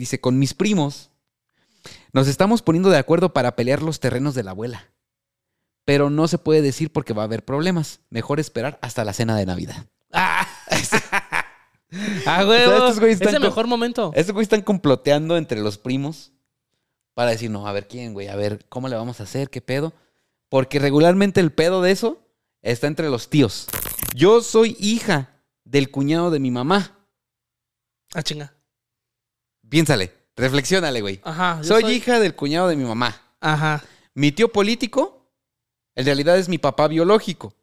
[0.00, 1.10] dice, con mis primos
[2.12, 4.90] nos estamos poniendo de acuerdo para pelear los terrenos de la abuela.
[5.84, 8.00] Pero no se puede decir porque va a haber problemas.
[8.10, 9.86] Mejor esperar hasta la cena de Navidad.
[10.12, 10.46] ¡Ah!
[12.26, 12.92] ¡Ah, O huevo!
[12.92, 14.12] sea, es el mejor momento.
[14.14, 16.32] Estos güeyes están comploteando entre los primos
[17.14, 19.60] para decir, no, a ver quién, güey, a ver cómo le vamos a hacer, qué
[19.60, 19.92] pedo.
[20.48, 22.18] Porque regularmente el pedo de eso
[22.62, 23.66] está entre los tíos.
[24.14, 26.98] Yo soy hija del cuñado de mi mamá.
[28.14, 28.54] Ah, chinga.
[29.70, 31.20] Piénsale, reflexiónale, güey.
[31.24, 31.60] Ajá.
[31.62, 33.16] yo Soy, hija del cuñado de mi mamá.
[33.40, 33.82] Ajá.
[34.14, 35.32] Mi tío político,
[35.94, 37.54] en realidad es mi papá biológico.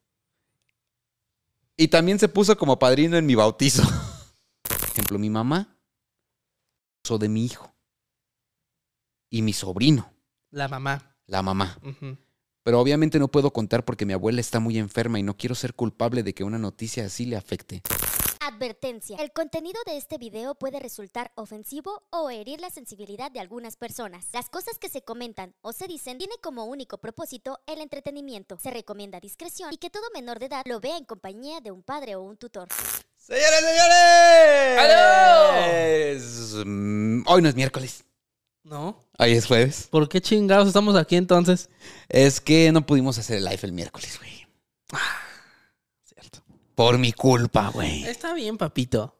[1.75, 3.83] Y también se puso como padrino en mi bautizo.
[4.63, 5.77] Por ejemplo, mi mamá,
[7.03, 7.71] esposo de mi hijo.
[9.29, 10.09] Y mi sobrino,
[10.49, 11.17] La mamá.
[11.25, 11.77] la mamá.
[12.63, 15.73] Pero obviamente no puedo contar porque mi abuela está muy enferma y no quiero ser
[15.73, 17.81] culpable de que una noticia así le afecte.
[18.47, 19.17] Advertencia.
[19.19, 24.27] El contenido de este video puede resultar ofensivo o herir la sensibilidad de algunas personas.
[24.31, 28.57] Las cosas que se comentan o se dicen tiene como único propósito el entretenimiento.
[28.57, 31.83] Se recomienda discreción y que todo menor de edad lo vea en compañía de un
[31.83, 32.69] padre o un tutor.
[33.17, 34.79] ¡Señores, señores!
[34.79, 36.65] ¡Aló!
[36.65, 38.05] Mm, Hoy no es miércoles.
[38.63, 38.97] ¿No?
[39.19, 39.87] Hoy es jueves.
[39.91, 41.69] ¿Por qué chingados estamos aquí entonces?
[42.07, 44.47] Es que no pudimos hacer el live el miércoles, güey.
[44.89, 45.26] Cierto.
[46.77, 48.03] Por mi culpa, güey.
[48.03, 49.17] Está bien, papito.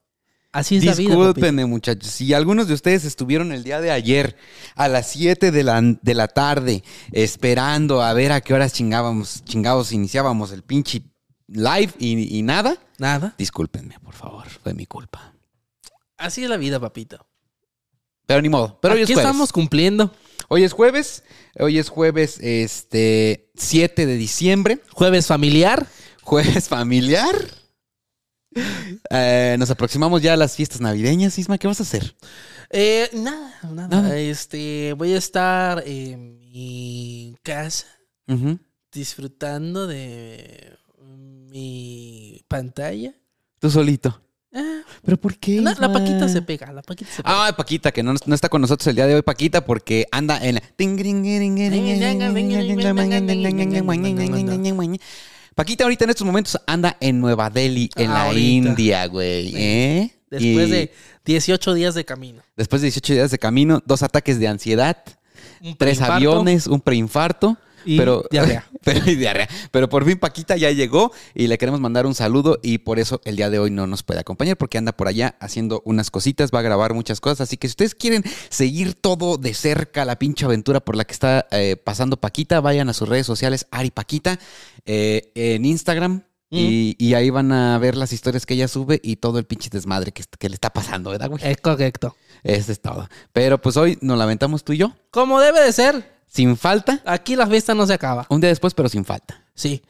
[0.52, 1.26] Así es la vida, papito.
[1.26, 2.12] Discúlpenme, muchachos.
[2.12, 4.38] Si algunos de ustedes estuvieron el día de ayer
[4.76, 9.44] a las 7 de la, de la tarde esperando a ver a qué horas chingábamos,
[9.44, 11.02] chingados iniciábamos el pinche
[11.48, 13.34] live y, y nada, Nada.
[13.40, 14.48] discúlpenme, por favor.
[14.48, 15.34] Fue mi culpa.
[16.16, 17.26] Así es la vida, papito.
[18.28, 18.78] Pero ni modo.
[18.82, 19.26] Pero hoy es jueves.
[19.26, 20.14] estamos cumpliendo.
[20.48, 21.24] Hoy es jueves.
[21.58, 24.80] Hoy es jueves, este, 7 de diciembre.
[24.92, 25.88] Jueves familiar.
[26.28, 27.38] Jueves familiar.
[29.12, 31.40] Eh, nos aproximamos ya a las fiestas navideñas.
[31.40, 32.18] Isma, ¿qué vas a hacer?
[32.70, 34.18] Eh, nada, nada, Nada.
[34.18, 37.86] Este, voy a estar en mi casa
[38.28, 38.60] Ujú.
[38.92, 43.14] disfrutando de mi pantalla.
[43.60, 44.22] Tú solito.
[44.54, 45.62] Ah, ¿Pero por qué?
[45.62, 45.76] la?
[45.76, 47.48] Paquita se pega, la Paquita se pega.
[47.48, 50.46] Ah, Paquita, que no, no está con nosotros el día de hoy, Paquita, porque anda
[50.46, 50.62] en la...
[55.58, 58.70] Paquita ahorita en estos momentos anda en Nueva Delhi, en la Ahorita.
[58.70, 59.50] India, güey.
[59.50, 59.56] Sí.
[59.58, 60.12] ¿eh?
[60.30, 60.94] Después Y de
[61.26, 62.44] 18 días de camino.
[62.56, 64.98] Después de 18 días de camino, dos ataques de ansiedad,
[65.80, 67.58] tres aviones, un preinfarto.
[67.88, 68.68] Y pero, diarrea.
[68.84, 69.48] pero, y diarrea.
[69.72, 73.22] Pero por fin Paquita ya llegó y le queremos mandar un saludo y por eso
[73.24, 76.52] el día de hoy no nos puede acompañar porque anda por allá haciendo unas cositas,
[76.54, 77.42] va a grabar muchas cosas.
[77.42, 81.14] Así que si ustedes quieren seguir todo de cerca, la pinche aventura por la que
[81.14, 84.38] está eh, pasando Paquita, vayan a sus redes sociales, Ari Paquita,
[84.86, 86.24] eh, en Instagram.
[86.50, 89.70] Y, y ahí van a ver las historias que ella sube y todo el pinche
[89.70, 91.46] desmadre que, que le está pasando, ¿verdad, güey?
[91.46, 92.16] Es correcto.
[92.42, 93.10] Eso es todo.
[93.34, 97.02] Pero pues hoy nos lamentamos tú y yo, Como debe de ser, sin falta.
[97.06, 98.26] aquí la fiesta no se acaba.
[98.30, 99.44] Un día después, pero sin falta.
[99.56, 99.82] Sí,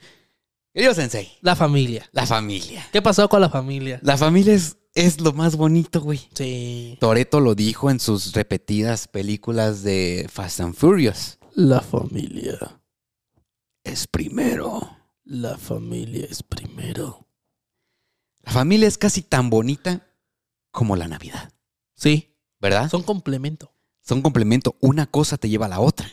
[0.73, 2.07] Querido Sensei, la familia.
[2.11, 2.85] la familia.
[2.91, 3.99] ¿Qué pasó con la familia?
[4.03, 6.21] La familia es, es lo más bonito, güey.
[6.35, 6.97] Sí.
[6.99, 11.39] Toreto lo dijo en sus repetidas películas de Fast and Furious.
[11.55, 12.79] La familia.
[13.83, 14.87] Es primero.
[15.23, 17.27] La familia es primero.
[18.43, 20.07] La familia es casi tan bonita
[20.71, 21.51] como la Navidad,
[21.95, 22.87] Sí, ¿verdad?
[22.89, 23.73] son complemento.
[24.07, 24.77] Son complemento.
[24.79, 26.09] Una cosa te lleva a la otra.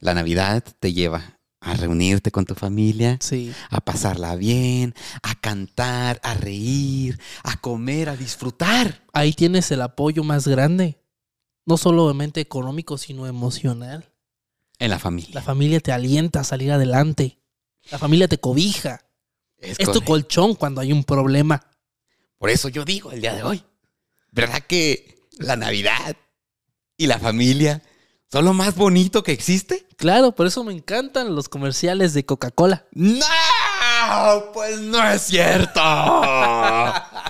[0.00, 3.52] La Navidad te lleva a reunirte con tu familia, Sí.
[3.70, 9.04] a pasarla bien, a cantar, a reír, a comer, a disfrutar.
[9.12, 10.98] Ahí tienes el apoyo más grande.
[11.64, 14.12] No solamente económico, sino emocional.
[14.78, 15.30] En la familia.
[15.34, 17.38] La familia te alienta a salir adelante.
[17.90, 19.04] La familia te cobija.
[19.58, 21.62] Es Es tu colchón cuando hay un problema.
[22.38, 23.62] Por eso yo digo el día de hoy.
[24.32, 26.16] ¿Verdad que la Navidad
[27.00, 27.82] y la familia
[28.30, 29.86] son lo más bonito que existe?
[29.96, 32.84] Claro, por eso me encantan los comerciales de Coca-Cola.
[32.92, 33.24] ¡No!
[34.52, 35.80] Pues no es cierto.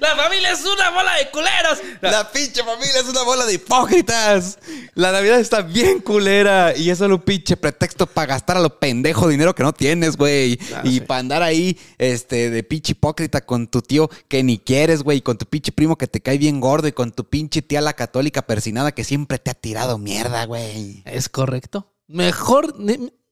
[0.00, 1.78] La familia es una bola de culeros.
[2.00, 4.58] La pinche familia es una bola de hipócritas.
[4.94, 8.78] La Navidad está bien culera y es solo un pinche pretexto para gastar a lo
[8.78, 10.58] pendejo dinero que no tienes, güey.
[10.84, 11.00] Y sí.
[11.00, 15.22] para andar ahí, este, de pinche hipócrita con tu tío que ni quieres, güey, y
[15.22, 17.92] con tu pinche primo que te cae bien gordo y con tu pinche tía la
[17.92, 21.02] católica persinada que siempre te ha tirado mierda, güey.
[21.04, 21.92] Es correcto.
[22.06, 22.74] Mejor,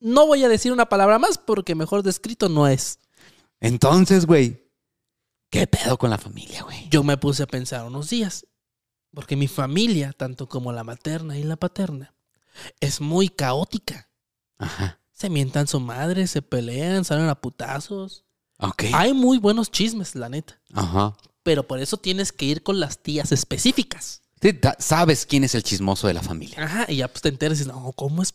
[0.01, 2.99] no voy a decir una palabra más porque mejor descrito no es.
[3.61, 4.68] Entonces, güey,
[5.51, 6.89] ¿qué pedo con la familia, güey?
[6.91, 8.47] Yo me puse a pensar unos días.
[9.15, 12.15] Porque mi familia, tanto como la materna y la paterna,
[12.81, 14.11] es muy caótica.
[14.59, 15.01] Ajá.
[15.13, 18.25] Se mientan su madre, se pelean, salen a putazos.
[18.59, 18.85] Ok.
[18.93, 20.61] Hay muy buenos chismes, la neta.
[20.75, 21.17] Ajá.
[21.43, 24.23] Pero por eso tienes que ir con las tías específicas.
[24.41, 26.63] Sí, sabes quién es el chismoso de la familia.
[26.63, 28.33] Ajá, y ya pues te enteras y dices, no, ¿cómo es?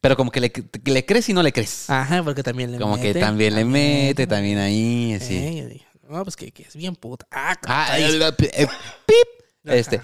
[0.00, 1.88] Pero como que le, que le crees y no le crees.
[1.90, 5.36] Ajá, porque también le como que mete, también le mete, también ahí, así.
[5.36, 7.26] Eh, no, pues que, que es bien puta.
[7.30, 8.68] Ah, Ah, eh,
[9.06, 9.16] pip.
[9.64, 10.00] Este,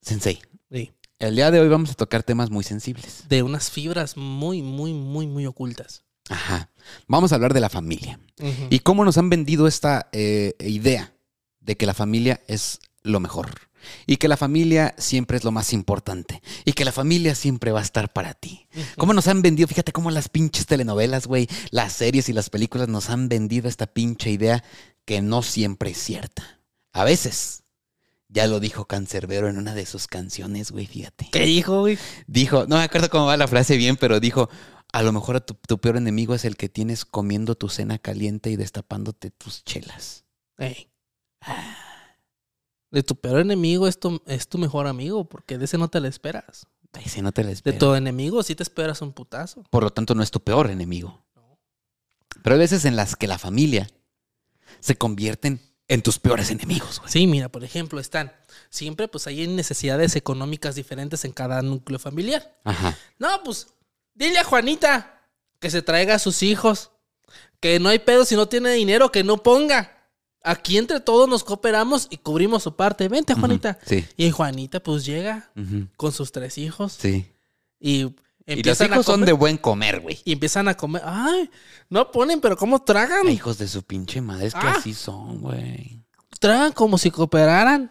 [0.00, 0.92] Sensei, Sí.
[1.18, 3.24] el día de hoy vamos a tocar temas muy sensibles.
[3.28, 6.02] De unas fibras muy, muy, muy, muy ocultas.
[6.30, 6.70] Ajá.
[7.06, 8.18] Vamos a hablar de la familia.
[8.70, 11.12] Y cómo nos han vendido esta eh, idea
[11.60, 13.50] de que la familia es lo mejor.
[14.06, 16.42] Y que la familia siempre es lo más importante.
[16.64, 18.66] Y que la familia siempre va a estar para ti.
[18.74, 18.84] Ujú.
[18.96, 19.68] ¿Cómo nos han vendido?
[19.68, 23.86] Fíjate cómo las pinches telenovelas, güey, las series y las películas nos han vendido esta
[23.86, 24.62] pinche idea
[25.04, 26.60] que no siempre es cierta.
[26.92, 27.62] A veces.
[28.28, 31.28] Ya lo dijo Cancerbero en una de sus canciones, güey, fíjate.
[31.30, 31.96] ¿Qué dijo, güey?
[32.26, 34.50] Dijo, no me acuerdo cómo va la frase bien, pero dijo,
[34.92, 38.50] a lo mejor tu, tu peor enemigo es el que tienes comiendo tu cena caliente
[38.50, 40.24] y destapándote tus chelas.
[40.58, 40.90] Ey.
[42.90, 46.00] De tu peor enemigo es tu, es tu mejor amigo, porque de ese no te
[46.00, 46.66] lo esperas.
[47.04, 47.78] Ese no te la De espera.
[47.78, 49.64] tu enemigo sí te esperas un putazo.
[49.70, 51.22] Por lo tanto, no es tu peor enemigo.
[52.42, 53.88] Pero hay veces en las que la familia
[54.80, 57.12] se convierten en tus peores enemigos, güey.
[57.12, 58.32] Sí, mira, por ejemplo, están.
[58.70, 62.56] Siempre pues hay necesidades económicas diferentes en cada núcleo familiar.
[62.64, 62.96] Ajá.
[63.18, 63.68] No, pues,
[64.14, 65.22] dile a Juanita
[65.58, 66.90] que se traiga a sus hijos.
[67.60, 69.95] Que no hay pedo si no tiene dinero, que no ponga.
[70.46, 73.08] Aquí entre todos nos cooperamos y cubrimos su parte.
[73.08, 73.78] Vente, Juanita.
[73.84, 74.04] Sí.
[74.16, 75.50] Y Juanita pues llega
[75.96, 77.26] con sus tres hijos Sí.
[77.80, 78.12] y Y los
[78.46, 80.20] empiezan a hijos son de buen comer, güey.
[80.24, 81.02] Y empiezan a comer.
[81.04, 81.50] Ay,
[81.90, 83.26] no ponen, pero ¿cómo tragan?
[83.26, 84.76] Ay, Hijos de su pinche madre, es que Ah.
[84.78, 86.00] así son, güey.
[86.38, 87.90] Tragan como si cooperaran.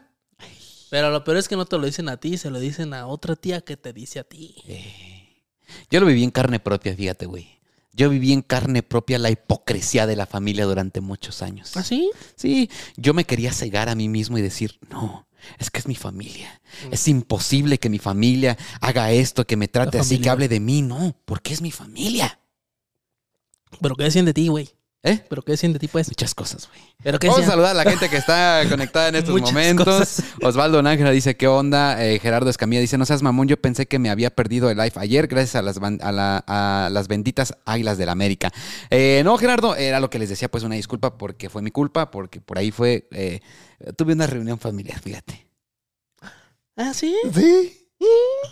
[0.89, 3.07] Pero lo peor es que no te lo dicen a ti, se lo dicen a
[3.07, 4.55] otra tía que te dice a ti.
[4.65, 5.43] Eh,
[5.89, 7.54] Yo lo viví en carne propia, fíjate, güey.
[7.95, 11.77] Yo viví en carne propia la hipocresía de la familia durante muchos años.
[11.77, 12.11] ¿Ah, sí?
[12.35, 15.27] Sí, yo me quería cegar a mí mismo y decir, no,
[15.59, 16.61] es que es mi familia.
[16.89, 16.93] Mm.
[16.93, 20.81] Es imposible que mi familia haga esto, que me trate así, que hable de mí.
[20.81, 22.39] No, porque es mi familia.
[23.81, 24.69] ¿Pero qué decían de ti, güey?
[25.07, 25.23] ¿Eh?
[25.29, 26.07] ¿Pero qué decían de ti, pues?
[26.07, 26.81] Muchas cosas, güey.
[27.03, 29.85] ¿Pero qué Vamos a saludar a la gente que está conectada en estos Muchas momentos.
[29.85, 30.25] cosas.
[30.41, 32.03] Osvaldo Nájera dice, ¿qué onda?
[32.03, 34.93] Eh, Gerardo Escamilla dice, no seas mamón, yo pensé que me había perdido el live
[34.95, 38.51] ayer gracias a las, ban- a la- a las benditas águilas del América.
[38.89, 42.09] Eh, no, Gerardo, era lo que les decía, pues una disculpa porque fue mi culpa,
[42.09, 43.41] porque por ahí fue, eh,
[43.95, 45.45] tuve una reunión familiar, fíjate.
[46.77, 47.15] ¿Ah, sí?
[47.31, 47.84] Sí.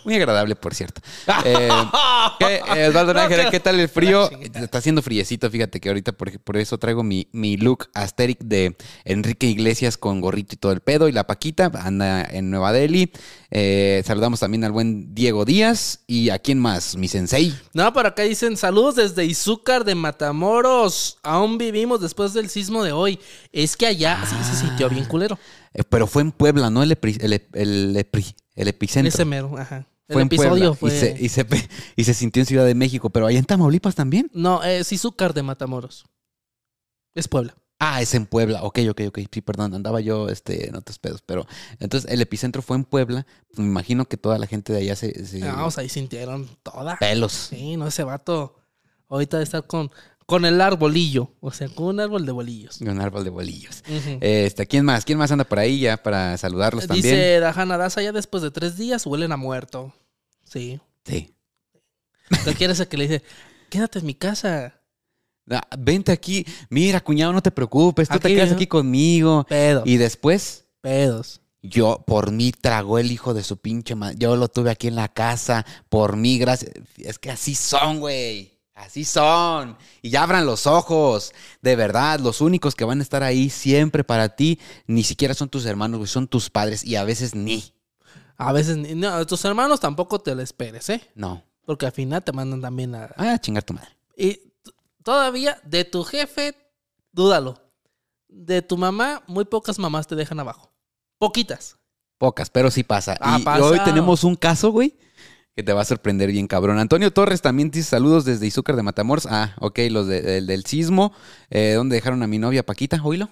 [0.04, 1.00] Muy agradable, por cierto.
[1.46, 1.68] Eh,
[2.38, 4.30] ¿qué, eh, Osvaldo Nájera, ¿qué tal el frío?
[4.54, 8.76] Está haciendo friecito, fíjate que ahorita por, por eso traigo mi, mi look asteric de
[9.04, 11.08] Enrique Iglesias con gorrito y todo el pedo.
[11.08, 13.12] Y la Paquita anda en Nueva Delhi.
[13.50, 16.00] Eh, saludamos también al buen Diego Díaz.
[16.06, 16.96] ¿Y a quién más?
[16.96, 17.54] Mi sensei.
[17.72, 21.18] No, por acá dicen saludos desde Izúcar de Matamoros.
[21.22, 23.18] Aún vivimos después del sismo de hoy.
[23.52, 25.38] Es que allá sí se sintió bien culero.
[25.72, 26.82] Eh, pero fue en Puebla, ¿no?
[26.82, 26.96] El,
[27.52, 28.06] el,
[28.54, 29.08] el En epicentro.
[29.08, 29.86] ese mero, ajá.
[30.06, 30.94] El Fue en episodio Puebla fue.
[30.94, 33.08] y, se, y, se, pe- y se sintió en Ciudad de México.
[33.10, 34.30] Pero allá en Tamaulipas también.
[34.34, 36.04] No, es Izúcar de Matamoros.
[37.14, 37.54] Es Puebla.
[37.78, 38.62] Ah, es en Puebla.
[38.64, 39.18] Ok, ok, ok.
[39.32, 41.22] Sí, perdón, andaba yo este, en otros pedos.
[41.22, 41.46] Pero
[41.80, 43.26] entonces el epicentro fue en Puebla.
[43.48, 45.24] Pues, me imagino que toda la gente de allá se.
[45.26, 46.96] se- No, o sea, ahí sintieron toda.
[46.96, 47.32] pelos.
[47.32, 48.56] Sí, no, ese vato
[49.08, 49.90] ahorita debe estar con,
[50.26, 51.30] con el arbolillo.
[51.40, 52.80] O sea, con un árbol de bolillos.
[52.80, 53.82] Un árbol de bolillos.
[54.20, 55.04] Este, ¿quién más?
[55.04, 57.14] ¿Quién más anda por ahí ya para saludarlos también?
[57.14, 59.94] Dice Dajana Daza, ya después de tres días huelen a muerto.
[60.44, 60.80] Sí.
[61.04, 61.34] Sí.
[62.44, 63.22] ¿Qué quieres que le dice?
[63.68, 64.80] Quédate en mi casa.
[65.50, 66.46] Ah, vente aquí.
[66.70, 68.08] Mira, cuñado, no te preocupes.
[68.08, 68.54] Tú te Aquí, quedas ¿no?
[68.56, 69.44] aquí conmigo.
[69.48, 69.82] Pedos.
[69.86, 71.42] Y después, Pedos.
[71.60, 74.16] yo, por mí tragó el hijo de su pinche madre.
[74.18, 75.66] Yo lo tuve aquí en la casa.
[75.90, 76.72] Por mí, gracias.
[76.96, 78.53] Es que así son, güey.
[78.74, 79.76] Así son.
[80.02, 81.32] Y ya abran los ojos.
[81.62, 85.48] De verdad, los únicos que van a estar ahí siempre para ti, ni siquiera son
[85.48, 86.08] tus hermanos, güey.
[86.08, 86.84] Son tus padres.
[86.84, 87.72] Y a veces ni.
[88.36, 91.00] A veces, ni- no, tus hermanos tampoco te lo esperes, ¿eh?
[91.14, 91.44] No.
[91.64, 93.10] Porque al final te mandan también a...
[93.16, 93.88] Ah, chingar tu madre.
[94.16, 94.40] Y
[95.04, 96.54] todavía, de tu jefe,
[97.12, 97.60] dúdalo.
[98.28, 100.72] De tu mamá, muy pocas mamás te dejan abajo.
[101.18, 101.76] Poquitas.
[102.18, 103.16] Pocas, pero sí pasa.
[103.20, 103.64] Ah, y, y pasa.
[103.64, 104.98] hoy tenemos un caso, güey,
[105.56, 106.78] que te va a sorprender bien, cabrón.
[106.78, 109.26] Antonio Torres también dice saludos desde Izúcar de Matamoros.
[109.30, 111.12] Ah, ok, los de- del- del sismo.
[111.50, 113.00] Eh, ¿Dónde dejaron a mi novia Paquita?
[113.02, 113.30] ¿Oílo?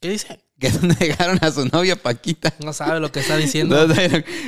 [0.00, 0.40] ¿Qué dice?
[0.58, 2.52] ¿Que dónde dejaron a su novia Paquita?
[2.62, 3.86] No sabe lo que está diciendo.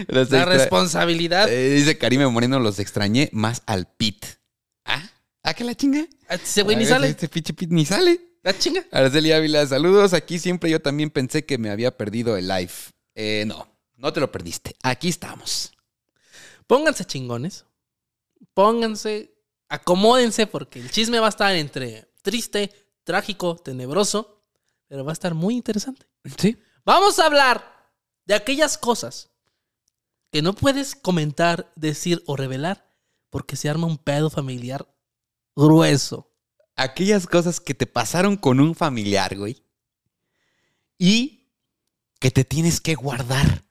[0.08, 1.48] Los La responsabilidad.
[1.50, 4.24] Eh, dice Karime Moreno, los extrañé más al Pit.
[4.84, 5.02] ¿Ah?
[5.42, 6.06] ¿Ah, que la chinga?
[6.28, 7.08] Ese güey ni Ah, sale.
[7.08, 8.20] Este pinche Pit ni sale.
[8.42, 8.84] La chinga.
[8.92, 10.12] Araceli Ávila, saludos.
[10.12, 12.70] Aquí siempre yo también pensé que me había perdido el live.
[13.14, 14.76] Eh, no, no te lo perdiste.
[14.82, 15.72] Aquí estamos.
[16.68, 17.66] Pónganse chingones.
[18.54, 19.34] Pónganse.
[19.68, 22.72] Acomódense porque el chisme va a estar entre triste,
[23.02, 24.44] trágico, tenebroso.
[24.86, 26.06] Pero va a estar muy interesante.
[26.38, 26.56] Sí.
[26.84, 27.92] Vamos a hablar
[28.24, 29.30] De aquellas cosas
[30.30, 32.86] que no puedes comentar, decir o revelar
[33.30, 34.86] porque se arma un pedo familiar
[35.56, 36.30] grueso.
[36.76, 39.64] Aquellas cosas que te pasaron con un familiar, güey.
[40.96, 41.50] Y
[42.20, 43.64] que te tienes que guardar.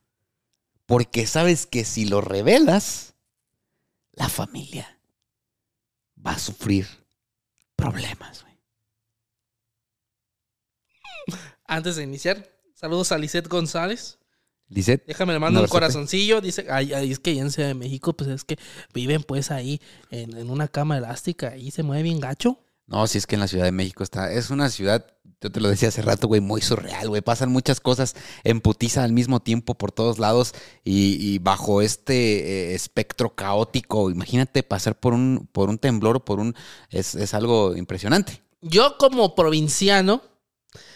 [0.88, 3.14] Porque sabes que si lo revelas,
[4.14, 5.00] la familia
[6.26, 6.88] va a sufrir
[7.76, 8.46] problemas.
[11.68, 14.18] Antes de iniciar, saludos a Lisette González.
[14.70, 16.40] Lisette, Déjame le mando No corazoncillo.
[16.40, 18.58] Dice, ay, ay, es que en Ciudad de México, pues es que
[18.94, 22.60] viven pues ahí en, en una cama elástica y se mueve bien gacho.
[22.88, 24.32] No, si es que en la Ciudad de México está.
[24.32, 25.06] Es una ciudad,
[25.42, 27.22] yo te lo decía hace rato, güey, muy surreal, güey.
[27.22, 28.16] Pasan muchas cosas
[28.46, 30.54] en putiza al mismo tiempo por todos lados
[30.86, 34.10] y, y bajo este eh, espectro caótico.
[34.10, 36.56] Imagínate pasar por un, por un temblor o por un.
[36.90, 38.42] Es, es algo impresionante.
[38.62, 40.22] Yo como provinciano,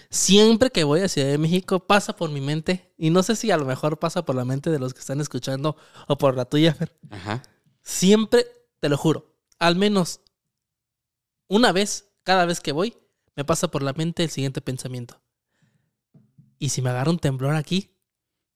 [0.09, 3.51] siempre que voy a Ciudad de México pasa por mi mente, y no sé si
[3.51, 5.75] a lo mejor pasa por la mente de los que están escuchando
[6.07, 6.97] o por la tuya, Fer.
[7.09, 7.43] Ajá.
[7.83, 8.47] Siempre,
[8.79, 10.21] te lo juro, al menos
[11.51, 12.95] una vez, cada vez que voy,
[13.35, 15.21] me pasa por la mente el siguiente pensamiento.
[16.57, 17.91] ¿Y si me agarra un temblor aquí?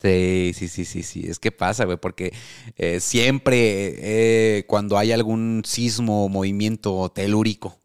[0.01, 1.25] Sí, sí, sí, sí, sí.
[1.27, 2.33] Es que pasa, güey, porque
[2.77, 7.77] eh, siempre eh, cuando hay algún sismo o movimiento telúrico,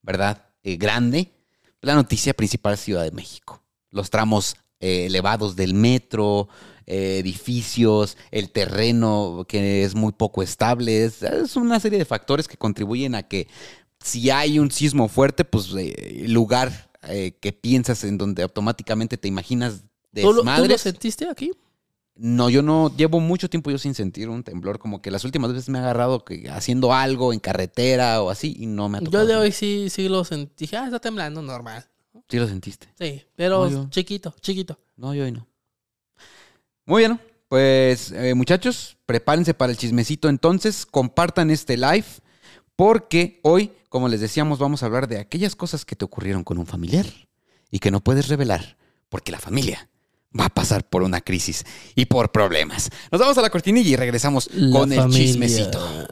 [0.00, 0.50] ¿verdad?
[0.62, 1.32] Eh, grande,
[1.80, 3.64] la noticia principal es Ciudad de México.
[3.90, 6.48] Los tramos elevados del metro,
[6.86, 11.04] edificios, el terreno que es muy poco estable.
[11.04, 13.48] Es, es una serie de factores que contribuyen a que
[14.02, 19.28] si hay un sismo fuerte, pues eh, lugar eh, que piensas en donde automáticamente te
[19.28, 19.82] imaginas
[20.14, 20.80] ¿Tú lo, tú lo desmadres.
[20.80, 21.52] sentiste aquí?
[22.14, 25.52] No, yo no llevo mucho tiempo yo sin sentir un temblor, como que las últimas
[25.52, 29.00] veces me ha agarrado que haciendo algo en carretera o así y no me ha
[29.00, 29.24] tocado.
[29.24, 30.52] Yo de hoy sí, sí lo sentí.
[30.64, 31.86] Dije, ah, está temblando, normal.
[32.28, 32.88] Sí lo sentiste.
[32.98, 34.78] Sí, pero No, chiquito, chiquito.
[34.96, 35.46] No, yo hoy no.
[36.84, 37.18] Muy bien,
[37.48, 42.04] pues eh, muchachos, prepárense para el chismecito entonces, compartan este live
[42.76, 46.56] porque hoy, como les decíamos, vamos a hablar de aquellas cosas que te ocurrieron con
[46.56, 47.04] un familiar
[47.70, 48.78] y que no puedes revelar
[49.10, 49.90] porque la familia
[50.38, 52.88] va a pasar por una crisis y por problemas.
[53.10, 56.08] Nos vamos a la cortinilla y regresamos La con el chismecito.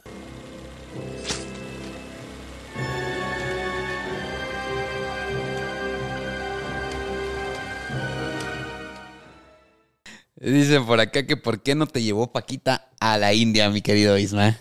[10.35, 14.19] Dicen por acá que por qué no te llevó Paquita a la India, mi querido
[14.19, 14.55] Isma.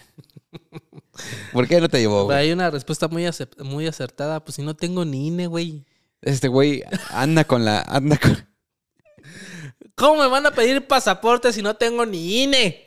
[1.52, 2.24] ¿Por qué no te llevó?
[2.24, 2.38] güey?
[2.38, 4.44] Hay una respuesta muy, acertada.
[4.44, 5.84] Pues si no tengo ni INE, güey.
[6.22, 8.46] Este güey anda con la anda con,
[9.94, 12.86] ¿Cómo me van a pedir pasaporte si no tengo ni INE?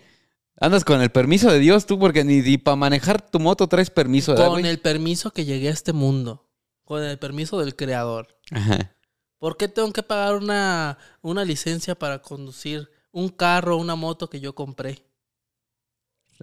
[0.60, 4.32] andas con el permiso de Dios tú porque ni, para manejar tu moto traes permiso,
[4.32, 4.72] ¿verdad, Con güey?
[4.72, 6.50] el permiso que llegué a este mundo.
[6.86, 8.28] Con el permiso del creador.
[8.52, 8.96] Ajá.
[9.40, 14.30] ¿Por qué tengo que pagar una, una licencia para conducir un carro o una moto
[14.30, 15.06] que yo compré?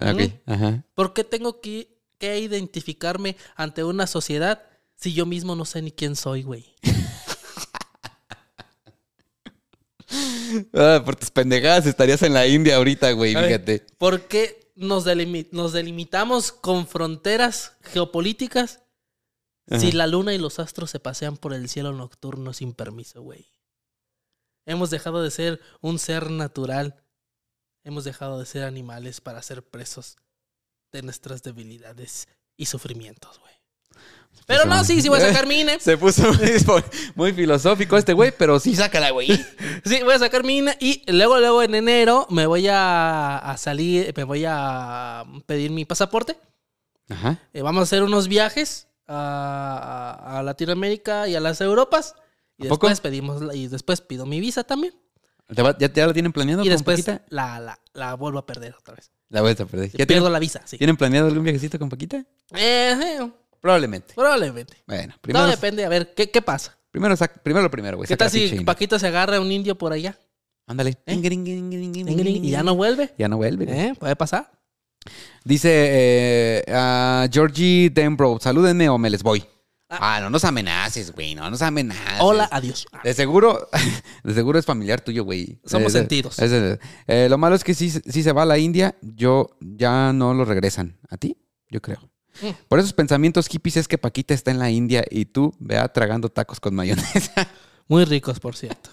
[0.01, 0.83] Ok, ajá.
[0.95, 4.63] ¿Por qué tengo que, que identificarme ante una sociedad
[4.95, 6.73] si yo mismo no sé ni quién soy, güey?
[10.73, 13.85] Ah, por tus pendejadas estarías en la India ahorita, güey, fíjate.
[13.97, 18.81] ¿Por qué nos, delimi- nos delimitamos con fronteras geopolíticas
[19.79, 23.47] si la luna y los astros se pasean por el cielo nocturno sin permiso, güey?
[24.65, 27.01] Hemos dejado de ser un ser natural.
[27.83, 30.17] Hemos dejado de ser animales para ser presos
[30.91, 33.53] de nuestras debilidades y sufrimientos, güey.
[34.45, 35.79] Pero no, sí, sí voy a sacar mi INE.
[35.79, 36.83] Se puso muy,
[37.15, 39.27] muy filosófico este güey, pero sí sácala, güey.
[39.85, 43.57] Sí, voy a sacar mi INE y luego, luego en enero me voy a, a
[43.57, 46.37] salir, me voy a pedir mi pasaporte.
[47.09, 47.39] Ajá.
[47.53, 52.15] Eh, vamos a hacer unos viajes a, Latinoamérica y a las Europas.
[52.57, 52.87] Y ¿A poco?
[52.87, 54.93] después pedimos y después pido mi visa también.
[55.55, 57.25] ¿Te va- ya, ya la tienen planeado Y con después Paquita?
[57.29, 59.11] la, la, la vuelvo a perder otra vez.
[59.29, 59.87] La vuelta a perder.
[59.91, 60.77] ¿Ya Pierdo tienen, la visa, sí.
[60.77, 62.17] ¿Tienen planeado algún viajecito con Paquita?
[62.55, 64.13] Eh, eh, Probablemente.
[64.15, 64.77] probablemente.
[64.87, 66.77] Bueno, Todo primero, depende, a ver, ¿qué, qué pasa?
[66.91, 68.07] primero, sac- primero lo primero, güey.
[68.07, 68.61] ¿Qué tal si.
[68.65, 70.17] Paquito se agarra a un indio por allá?
[70.67, 70.97] Ándale.
[71.05, 71.15] ¿Eh?
[71.15, 73.13] Y ya no vuelve.
[73.17, 73.65] Ya no vuelve.
[73.69, 73.93] ¿Eh?
[73.99, 74.51] Puede pasar.
[75.43, 79.43] Dice eh, a Georgie Denbro, salúdenme o me les voy.
[79.99, 82.19] Ah, no nos amenaces, güey, no nos amenaces.
[82.19, 82.87] Hola, adiós.
[83.03, 83.67] De seguro,
[84.23, 85.59] de seguro es familiar tuyo, güey.
[85.65, 86.39] Somos Es sentidos.
[86.39, 90.13] es eh, lo malo es que si, si se va a la India, yo ya
[90.13, 90.97] no lo regresan.
[91.09, 91.37] ¿A ti?
[91.69, 92.09] Yo creo.
[92.41, 92.49] Mm.
[92.69, 96.29] Por esos pensamientos hippies es que Paquita está en la India y tú, vea, tragando
[96.29, 97.49] tacos con mayonesa.
[97.89, 98.89] Muy ricos, por cierto.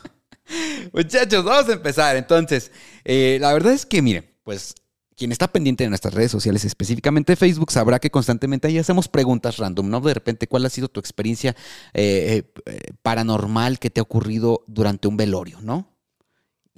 [0.92, 2.16] Muchachos, vamos a empezar.
[2.16, 2.72] Entonces,
[3.04, 4.74] eh, la verdad es que, miren, pues
[5.18, 9.56] quien está pendiente de nuestras redes sociales, específicamente Facebook, sabrá que constantemente ahí hacemos preguntas
[9.58, 10.00] random, ¿no?
[10.00, 11.56] De repente, ¿cuál ha sido tu experiencia
[11.92, 15.98] eh, eh, paranormal que te ha ocurrido durante un velorio, ¿no?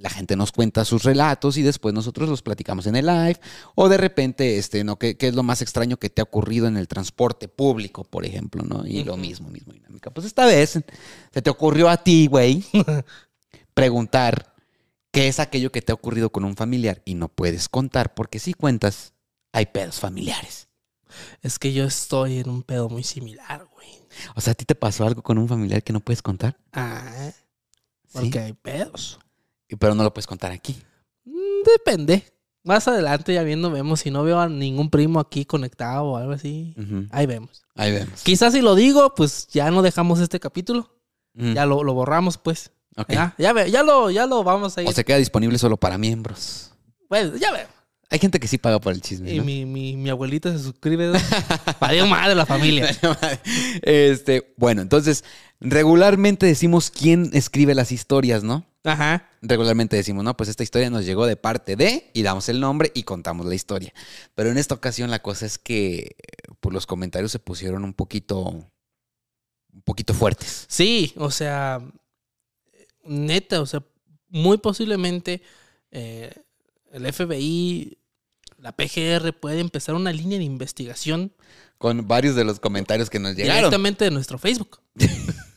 [0.01, 3.39] la gente nos cuenta sus relatos y después nosotros los platicamos en el live.
[3.75, 4.97] O de repente, este, ¿no?
[4.97, 8.25] ¿Qué, qué es lo más extraño que te ha ocurrido en el transporte público, por
[8.25, 8.83] ejemplo, ¿no?
[8.87, 10.09] Y lo mismo, mismo dinámica.
[10.09, 10.79] Pues esta vez
[11.31, 12.65] se te ocurrió a ti, güey,
[13.75, 14.50] preguntar
[15.11, 18.39] qué es aquello que te ha ocurrido con un familiar y no puedes contar, porque
[18.39, 19.13] si cuentas,
[19.53, 20.67] hay pedos familiares.
[21.41, 23.89] Es que yo estoy en un pedo muy similar, güey.
[24.35, 26.57] O sea, ¿a ti te pasó algo con un familiar que no puedes contar?
[26.71, 27.31] Ah,
[28.07, 28.09] Sí.
[28.13, 29.19] porque hay pedos.
[29.69, 30.81] Y- Pero no lo puedes contar aquí.
[31.25, 32.25] Mm, Depende.
[32.63, 36.31] Más adelante ya viendo vemos si no veo a ningún primo aquí conectado o algo
[36.33, 36.75] así.
[37.09, 37.63] Ahí vemos.
[37.75, 38.21] Ahí vemos.
[38.21, 40.93] Quizás si lo digo, pues ya no dejamos este capítulo.
[41.33, 42.71] Ya lo, lo borramos, pues.
[42.97, 43.09] Ok.
[43.11, 44.87] Ya, ya, ve- ya lo, ya lo vamos a ir.
[44.87, 46.71] O se queda disponible solo para miembros.
[47.09, 47.67] Bueno, ya veo.
[48.09, 49.31] Hay gente que sí paga por el chisme.
[49.33, 49.45] Y ¿no?
[49.45, 51.13] mi, mi, mi abuelita se suscribe.
[51.79, 52.89] Para madre la familia.
[53.83, 55.23] este, bueno, entonces,
[55.61, 58.65] regularmente decimos quién escribe las historias, ¿no?
[58.83, 59.29] Ajá.
[59.41, 62.91] Regularmente decimos, no, pues esta historia nos llegó de parte de, y damos el nombre
[62.93, 63.93] y contamos la historia.
[64.35, 66.15] Pero en esta ocasión la cosa es que
[66.59, 70.65] pues, los comentarios se pusieron un poquito, un poquito fuertes.
[70.67, 71.79] Sí, o sea,
[73.03, 73.83] neta, o sea,
[74.29, 75.41] muy posiblemente
[75.91, 76.33] eh,
[76.91, 77.97] el FBI,
[78.57, 81.33] la PGR puede empezar una línea de investigación
[81.77, 83.57] Con varios de los comentarios que nos llegaron.
[83.57, 84.79] directamente de nuestro Facebook.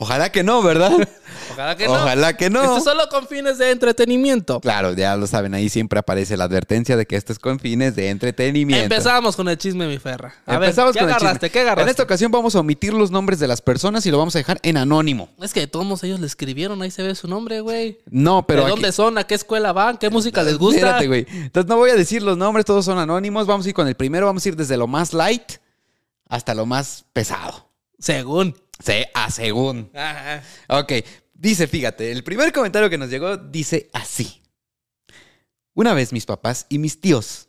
[0.00, 0.92] Ojalá que no, ¿verdad?
[1.52, 1.92] Ojalá que no.
[1.94, 2.62] Ojalá que no.
[2.62, 4.60] Esto solo con fines de entretenimiento.
[4.60, 7.96] Claro, ya lo saben, ahí siempre aparece la advertencia de que esto es con fines
[7.96, 8.84] de entretenimiento.
[8.84, 10.36] Empezamos con el chisme, mi ferra.
[10.46, 11.50] A Empezamos ver, ¿qué con agarraste?
[11.50, 11.82] ¿Qué agarraste?
[11.82, 14.38] En esta ocasión vamos a omitir los nombres de las personas y lo vamos a
[14.38, 15.30] dejar en anónimo.
[15.42, 17.98] Es que todos ellos le escribieron, ahí se ve su nombre, güey.
[18.08, 19.18] No, pero ¿De aquí- dónde son?
[19.18, 19.96] ¿A qué escuela van?
[19.98, 20.76] ¿Qué música les gusta?
[20.78, 21.26] Espérate, güey.
[21.28, 23.48] Entonces no voy a decir los nombres, todos son anónimos.
[23.48, 25.54] Vamos a ir con el primero, vamos a ir desde lo más light
[26.28, 27.68] hasta lo más pesado.
[27.98, 28.54] Según.
[28.78, 29.90] Sí, a según.
[29.94, 30.42] Ajá.
[30.68, 30.92] Ok,
[31.34, 34.42] dice, fíjate, el primer comentario que nos llegó dice así.
[35.74, 37.48] Una vez mis papás y mis tíos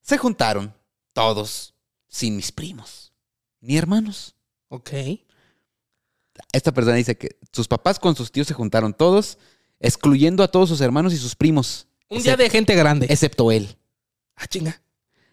[0.00, 0.74] se juntaron,
[1.12, 1.74] todos,
[2.08, 3.12] sin mis primos,
[3.60, 4.36] ni hermanos.
[4.68, 4.90] Ok.
[6.52, 9.38] Esta persona dice que sus papás con sus tíos se juntaron todos,
[9.80, 11.86] excluyendo a todos sus hermanos y sus primos.
[12.08, 13.06] Un día de gente grande.
[13.08, 13.76] Excepto él.
[14.36, 14.82] Ah, chinga.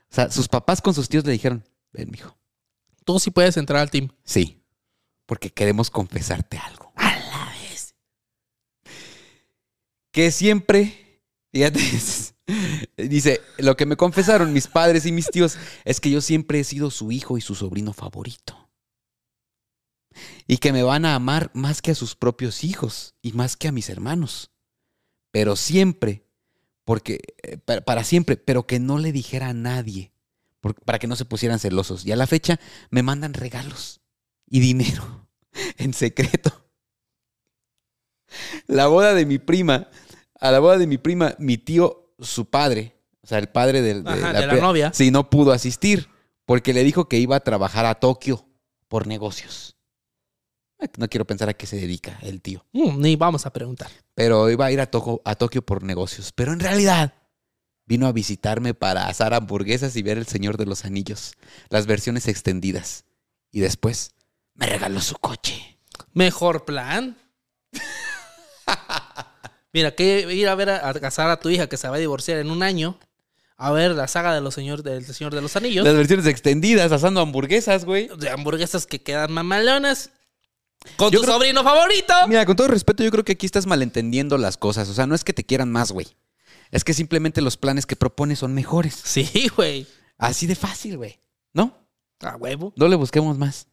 [0.10, 2.38] O sea, sus papás con sus tíos le dijeron, ven, mijo.
[3.04, 4.10] Tú sí puedes entrar al team.
[4.23, 4.61] Sí,
[5.32, 6.91] porque queremos confesarte algo.
[6.98, 7.96] A la vez.
[10.12, 11.80] Que siempre, fíjate,
[12.98, 16.65] dice, lo que me confesaron mis padres y mis tíos es que yo siempre he
[16.65, 18.70] sido su hijo y su sobrino favorito.
[20.48, 23.70] Y que me van a amar más que a sus propios hijos y más que
[23.70, 24.52] a mis hermanos.
[25.32, 26.28] Pero siempre,
[26.84, 30.12] porque, eh, para, siempre, pero que no le dijera a nadie,
[30.84, 32.06] para que no se pusieran celosos.
[32.06, 34.01] Y a la fecha me mandan regalos
[34.52, 35.28] y dinero
[35.78, 36.52] en secreto.
[38.68, 39.90] La boda de mi prima,
[40.40, 44.04] a la boda de mi prima, mi tío, su padre, o sea, el padre de,
[44.06, 44.92] Ajá, de la novia.
[44.94, 46.08] Sí, no pudo asistir
[46.46, 48.46] porque le dijo que iba a trabajar a Tokio
[48.88, 49.76] por negocios.
[50.98, 53.92] No quiero pensar a qué se dedica el tío, Mm, ni vamos a preguntar.
[54.16, 56.32] pero iba a ir a, Toko- a Tokio por negocios.
[56.34, 57.14] Pero en realidad
[57.86, 61.34] vino a visitarme para asar hamburguesas y ver El Señor de los Anillos,
[61.70, 63.06] las versiones extendidas.
[63.52, 64.16] Y después
[64.56, 65.78] me regaló su coche.
[66.14, 67.18] Mejor plan.
[69.74, 72.00] Mira, que ir a ver a, a casar a tu hija que se va a
[72.00, 72.98] divorciar en un año.
[73.58, 75.86] A ver la saga de los señor, del Señor de los Anillos.
[75.86, 78.10] Las versiones extendidas, asando hamburguesas, güey.
[78.18, 80.10] De hamburguesas que quedan mamalonas.
[80.98, 82.14] Con Yo tu creo- sobrino favorito.
[82.28, 84.90] Mira, con todo respeto, yo creo que aquí estás malentendiendo las cosas.
[84.90, 86.08] O sea, no es que te quieran más, güey.
[86.72, 88.96] Es que simplemente los planes que propones son mejores.
[89.04, 89.86] Sí, güey.
[90.18, 91.20] Así de fácil, güey.
[91.54, 91.78] ¿No?
[92.22, 92.74] A huevo.
[92.76, 93.68] No le busquemos más.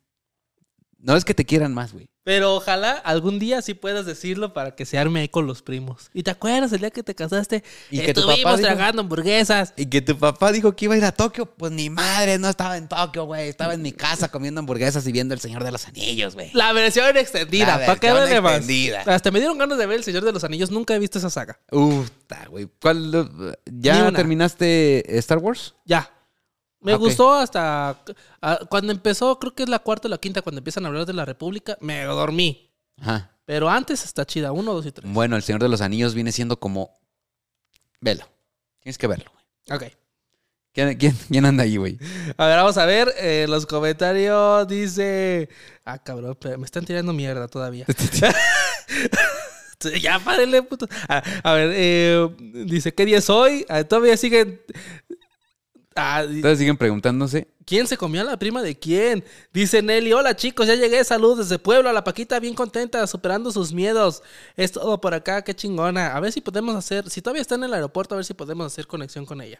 [1.00, 2.08] No es que te quieran más, güey.
[2.24, 6.10] Pero ojalá algún día sí puedas decirlo para que se arme ahí con los primos.
[6.12, 7.62] ¿Y te acuerdas el día que te casaste?
[7.90, 9.72] Y que tu Estuvimos papá dijo- tragando hamburguesas.
[9.76, 11.46] Y que tu papá dijo que iba a ir a Tokio.
[11.46, 13.48] Pues ni madre, no estaba en Tokio, güey.
[13.48, 16.50] Estaba en mi casa comiendo hamburguesas y viendo El Señor de los Anillos, güey.
[16.52, 17.78] La versión extendida.
[17.78, 19.06] La ¿Para qué más?
[19.06, 20.70] Hasta me dieron ganas de ver El Señor de los Anillos.
[20.70, 21.58] Nunca he visto esa saga.
[21.70, 22.10] Uf,
[22.50, 22.68] güey.
[22.82, 23.56] ¿Cuál?
[23.64, 25.74] ¿Ya terminaste Star Wars?
[25.86, 26.10] Ya.
[26.80, 27.98] Me Ah, gustó hasta
[28.40, 31.06] ah, cuando empezó, creo que es la cuarta o la quinta, cuando empiezan a hablar
[31.06, 32.70] de la República, me dormí.
[33.00, 33.32] Ajá.
[33.44, 35.10] Pero antes está chida, uno, dos y tres.
[35.10, 36.92] Bueno, El Señor de los Anillos viene siendo como...
[38.00, 38.28] Velo.
[38.80, 39.76] Tienes que verlo, güey.
[39.76, 39.92] Ok.
[40.72, 41.98] ¿Quién, quién, quién anda ahí, güey?
[42.36, 43.12] A ver, vamos a ver.
[43.16, 45.48] eh, los comentarios dice.
[45.84, 47.86] Ah, cabrón, me están tirando mierda todavía.
[50.00, 50.86] ya, párenle, puto.
[51.08, 52.28] A, a ver, eh,
[52.66, 53.64] dice, ¿qué día es hoy?
[53.68, 54.60] Ah, todavía siguen.
[56.00, 57.48] Ah, Entonces siguen preguntándose.
[57.66, 59.24] ¿Quién se comió a la prima de quién?
[59.52, 63.72] Dice Nelly, hola chicos, ya llegué, saludos desde Puebla, la Paquita bien contenta, superando sus
[63.72, 64.22] miedos.
[64.56, 66.14] Es todo por acá, qué chingona.
[66.14, 68.66] A ver si podemos hacer, si todavía está en el aeropuerto, a ver si podemos
[68.66, 69.58] hacer conexión con ella.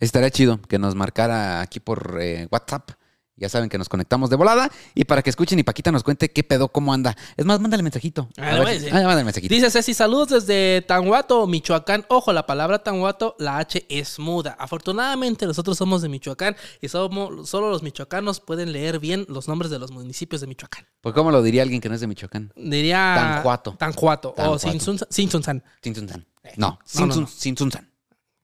[0.00, 2.90] Estaría chido que nos marcara aquí por eh, WhatsApp.
[3.36, 4.70] Ya saben que nos conectamos de volada.
[4.94, 7.16] Y para que escuchen y Paquita nos cuente qué pedo, cómo anda.
[7.36, 8.28] Es más, mándale mensajito.
[8.38, 9.52] Ah, A ver voy a ah, mándale mensajito.
[9.52, 12.04] Dice Ceci, saludos desde Tanhuato, Michoacán.
[12.08, 14.54] Ojo, la palabra Tanhuato, la H es muda.
[14.58, 19.70] Afortunadamente nosotros somos de Michoacán y somos, solo los michoacanos pueden leer bien los nombres
[19.70, 20.86] de los municipios de Michoacán.
[21.00, 22.52] Pues, ¿cómo lo diría alguien que no es de Michoacán?
[22.54, 23.14] Diría...
[23.16, 23.74] Tanjuato.
[23.76, 24.30] Tanjuato.
[24.30, 24.58] O Tanjuato.
[24.70, 25.08] Sinsunzan.
[25.10, 25.64] Sinsunzan.
[25.82, 26.26] Sinsunzan.
[26.44, 27.26] Eh, No, no, Sinsun- no.
[27.26, 27.90] Sinsunzan.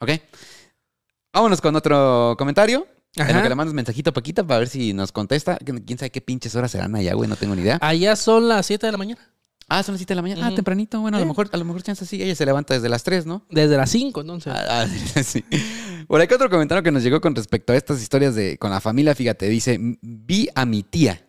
[0.00, 0.10] ¿Ok?
[1.32, 2.88] Vámonos con otro comentario.
[3.16, 3.32] En Ajá.
[3.32, 5.58] lo que le mandas mensajito a Paquita para ver si nos contesta.
[5.58, 7.28] Quién sabe qué pinches horas serán allá, güey.
[7.28, 7.78] No tengo ni idea.
[7.80, 9.20] Allá son las 7 de la mañana.
[9.68, 10.46] Ah, son las 7 de la mañana.
[10.46, 11.00] Ah, tempranito.
[11.00, 12.22] Bueno, a lo mejor, a lo mejor chance sí.
[12.22, 13.44] Ella se levanta desde las 3, ¿no?
[13.50, 14.52] Desde las 5, entonces.
[14.54, 15.44] Ah, ah, sí.
[16.06, 18.80] Por acá otro comentario que nos llegó con respecto a estas historias de con la
[18.80, 21.28] familia, fíjate, dice, vi a mi tía,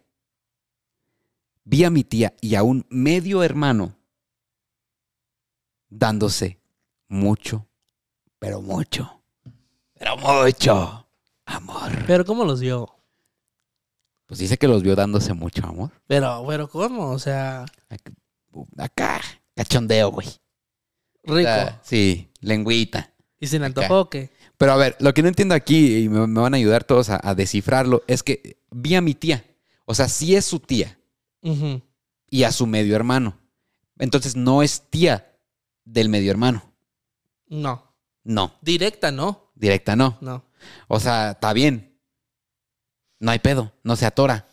[1.64, 3.96] vi a mi tía y a un medio hermano
[5.90, 6.60] dándose
[7.08, 7.68] mucho,
[8.40, 9.22] pero mucho,
[10.00, 11.01] pero mucho
[11.52, 11.92] amor.
[12.08, 12.90] Pero ¿cómo los vio?
[14.26, 15.92] Pues dice que los vio dándose mucho amor.
[16.08, 17.12] Pero, pero ¿cómo?
[17.12, 17.66] O sea,
[18.78, 19.22] Acá,
[19.56, 20.28] cachondeo, güey.
[21.24, 21.50] rico.
[21.50, 23.14] Ah, sí, lengüita.
[23.40, 23.82] y sin acá.
[23.82, 24.30] antojo que...
[24.58, 27.10] Pero a ver, lo que no entiendo aquí, y me, me van a ayudar todos
[27.10, 29.44] a, a descifrarlo, es que vi a mi tía.
[29.86, 30.98] O sea, sí es su tía
[32.30, 33.38] y a su medio hermano.
[33.98, 35.36] Entonces no es tía
[35.84, 36.64] del medio hermano.
[37.48, 37.92] No.
[38.24, 39.52] No, Directa, no.
[39.56, 40.18] directa no.
[40.22, 40.46] No.
[40.88, 42.00] O sea, está bien.
[43.20, 44.48] No hay pedo, no se atora.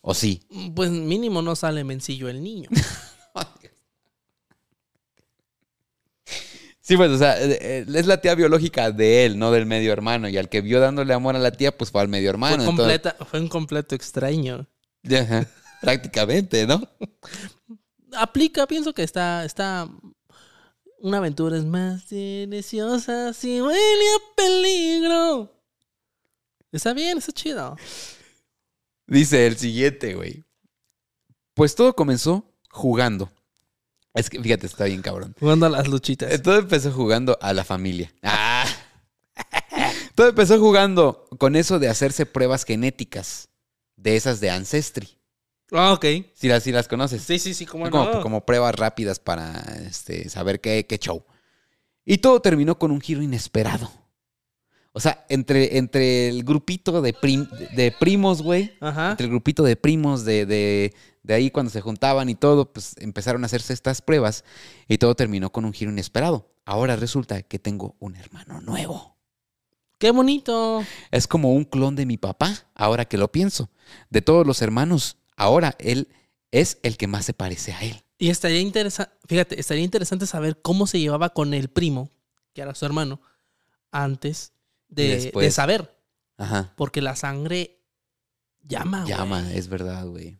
[0.00, 0.46] ¿O sí?
[0.74, 2.68] Pues mínimo no sale mencillo el niño.
[6.86, 9.90] Sí, pues, o sea, eh, eh, es la tía biológica de él, no del medio
[9.90, 10.28] hermano.
[10.28, 12.56] Y al que vio dándole amor a la tía, pues fue al medio hermano.
[12.56, 14.66] fue, entonces- completa, fue un completo extraño.
[15.10, 15.46] Ajá,
[15.80, 16.86] prácticamente, ¿no?
[18.14, 19.88] Aplica, pienso que está, está...
[21.04, 25.52] Una aventura es más deliciosa si huele a peligro.
[26.72, 27.76] Está bien, está chido.
[29.06, 30.44] Dice el siguiente, güey.
[31.52, 33.30] Pues todo comenzó jugando.
[34.14, 35.36] Es que, fíjate, está bien cabrón.
[35.38, 36.32] Jugando a las luchitas.
[36.32, 38.10] Eh, Todo empezó jugando a la familia.
[38.22, 38.64] Ah.
[40.14, 43.50] Todo empezó jugando con eso de hacerse pruebas genéticas.
[43.96, 45.18] De esas de Ancestry.
[45.72, 46.04] Ah, ok.
[46.34, 47.22] Si las, si las conoces.
[47.22, 48.20] Sí, sí, sí, como, no.
[48.20, 49.52] como pruebas rápidas para
[49.86, 51.24] este, saber qué, qué show.
[52.04, 53.90] Y todo terminó con un giro inesperado.
[54.92, 58.72] O sea, entre, entre el grupito de, prim- de primos, güey.
[58.80, 59.12] Ajá.
[59.12, 62.94] Entre el grupito de primos de, de, de ahí cuando se juntaban y todo, pues
[62.98, 64.44] empezaron a hacerse estas pruebas
[64.86, 66.52] y todo terminó con un giro inesperado.
[66.64, 69.16] Ahora resulta que tengo un hermano nuevo.
[69.98, 70.84] Qué bonito.
[71.10, 73.70] Es como un clon de mi papá, ahora que lo pienso.
[74.10, 76.08] De todos los hermanos, ahora él
[76.50, 78.04] es el que más se parece a él.
[78.18, 82.10] Y estaría interesante, fíjate, estaría interesante saber cómo se llevaba con el primo,
[82.52, 83.20] que era su hermano,
[83.90, 84.52] antes
[84.88, 85.98] de, saber.
[86.36, 86.72] Ajá.
[86.76, 87.80] Porque la sangre
[88.62, 89.04] llama.
[89.06, 90.38] Llama, es verdad, güey.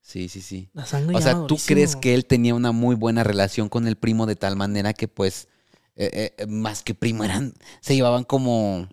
[0.00, 0.68] Sí, sí, sí.
[0.72, 1.74] La sangre O sea, ¿tú durísimo.
[1.74, 5.06] crees que él tenía una muy buena relación con el primo de tal manera que,
[5.06, 5.48] pues,
[5.94, 8.88] eh, eh, más que primo eran, se llevaban como,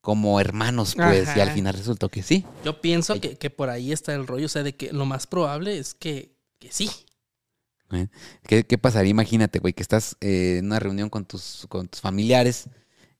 [0.00, 2.44] como hermanos, pues, y al final resultó que sí.
[2.64, 5.26] Yo pienso que, que por ahí está el rollo, o sea, de que lo más
[5.26, 6.90] probable es que, que sí.
[8.46, 9.10] ¿Qué, qué pasaría?
[9.10, 12.68] Imagínate, güey, que estás eh, en una reunión con tus, con tus familiares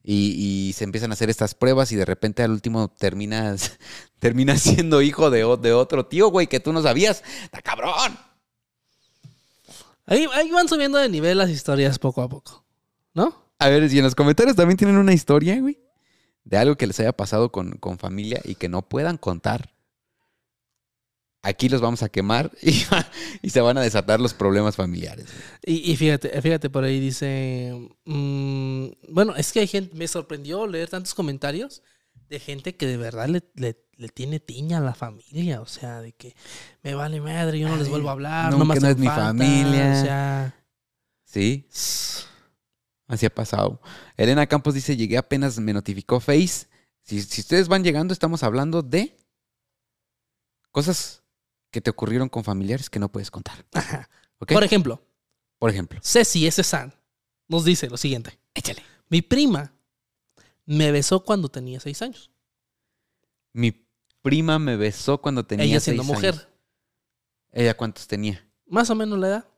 [0.03, 3.79] y, y se empiezan a hacer estas pruebas y de repente al último terminas,
[4.19, 7.23] terminas siendo hijo de, de otro tío, güey, que tú no sabías.
[7.43, 8.19] ¡Está cabrón!
[10.07, 12.65] Ahí, ahí van subiendo de nivel las historias poco a poco,
[13.15, 13.51] ¿no?
[13.59, 15.79] A ver, si en los comentarios también tienen una historia, güey,
[16.45, 19.73] de algo que les haya pasado con, con familia y que no puedan contar.
[21.43, 22.83] Aquí los vamos a quemar y,
[23.43, 25.27] y se van a desatar los problemas familiares.
[25.65, 27.73] Y, y fíjate, fíjate, por ahí dice.
[28.05, 29.97] mm, bueno, es que hay gente.
[29.97, 31.83] Me sorprendió leer tantos comentarios
[32.29, 35.61] de gente que de verdad le, le- le tiene tiña a la familia.
[35.63, 36.35] O sea, de que
[36.83, 39.07] me vale madre, yo no les vuelvo a hablar, no, no, que no es mi
[39.09, 39.93] familia.
[39.99, 40.55] O sea.
[41.25, 41.67] Sí,
[43.11, 43.81] así ha pasado.
[44.17, 46.67] Elena Campos dice, llegué apenas me notificó Face.
[47.03, 49.17] Si, si ustedes van llegando, estamos hablando de
[50.71, 51.23] cosas
[51.71, 53.65] que te ocurrieron con familiares que no puedes contar.
[54.39, 55.03] Por ejemplo,
[55.59, 56.01] Por ejemplo.
[56.03, 56.63] Ceci S.
[56.63, 56.95] San
[57.49, 58.83] nos dice lo siguiente: Échale.
[59.09, 59.75] Mi prima
[60.67, 62.31] me besó cuando tenía seis años.
[63.53, 63.73] Mi
[64.23, 66.35] prima me besó cuando tenía Ella siendo seis mujer.
[66.35, 66.49] años.
[67.53, 68.49] ¿Ella cuántos tenía?
[68.67, 69.49] Más o menos la edad.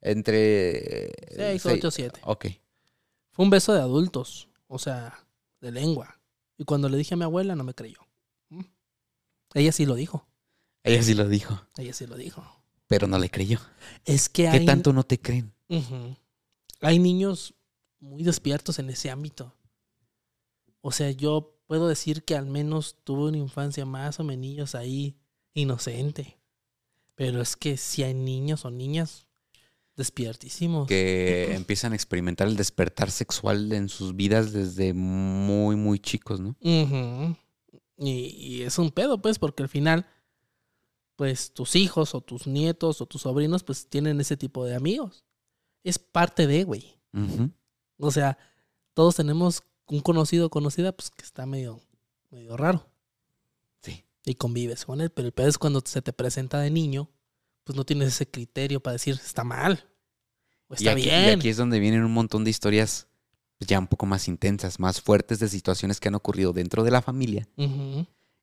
[0.00, 1.06] Entre...
[1.06, 2.20] eh, Seis, seis- ocho, siete.
[2.24, 2.46] Ok.
[3.32, 4.48] Fue un beso de adultos.
[4.68, 5.26] O sea,
[5.60, 6.20] de lengua.
[6.56, 7.98] Y cuando le dije a mi abuela, no me creyó.
[8.48, 8.62] ¿Mm?
[9.54, 10.26] Ella sí lo dijo.
[10.84, 12.44] Ella sí lo dijo, Ella sí lo dijo.
[12.88, 13.60] pero no le creyó.
[14.04, 15.54] Es que ¿Qué hay, tanto no te creen?
[16.80, 17.54] Hay niños
[18.00, 19.54] muy despiertos en ese ámbito.
[20.80, 25.16] O sea, yo puedo decir que al menos tuve una infancia más o menos ahí
[25.54, 26.38] inocente.
[27.14, 29.28] Pero es que si hay niños o niñas
[29.96, 30.88] despiertísimos.
[30.88, 36.56] Que empiezan a experimentar el despertar sexual en sus vidas desde muy, muy chicos, ¿no?
[36.60, 37.36] Y,
[38.06, 40.06] y es un pedo, pues, porque al final,
[41.16, 45.24] pues tus hijos o tus nietos o tus sobrinos, pues tienen ese tipo de amigos.
[45.84, 46.96] Es parte de, güey.
[47.98, 48.38] O sea,
[48.94, 51.80] todos tenemos un conocido o conocida, pues que está medio,
[52.30, 52.86] medio raro.
[53.82, 54.04] Sí.
[54.24, 57.10] Y convives con él, pero el pedo es cuando se te presenta de niño,
[57.64, 59.88] pues no tienes ese criterio para decir está mal.
[60.68, 61.38] O Y está aquí, y bien.
[61.38, 63.08] aquí es donde vienen un montón de historias
[63.58, 66.90] pues, ya un poco más intensas, más fuertes de situaciones que han ocurrido dentro de
[66.90, 67.48] la familia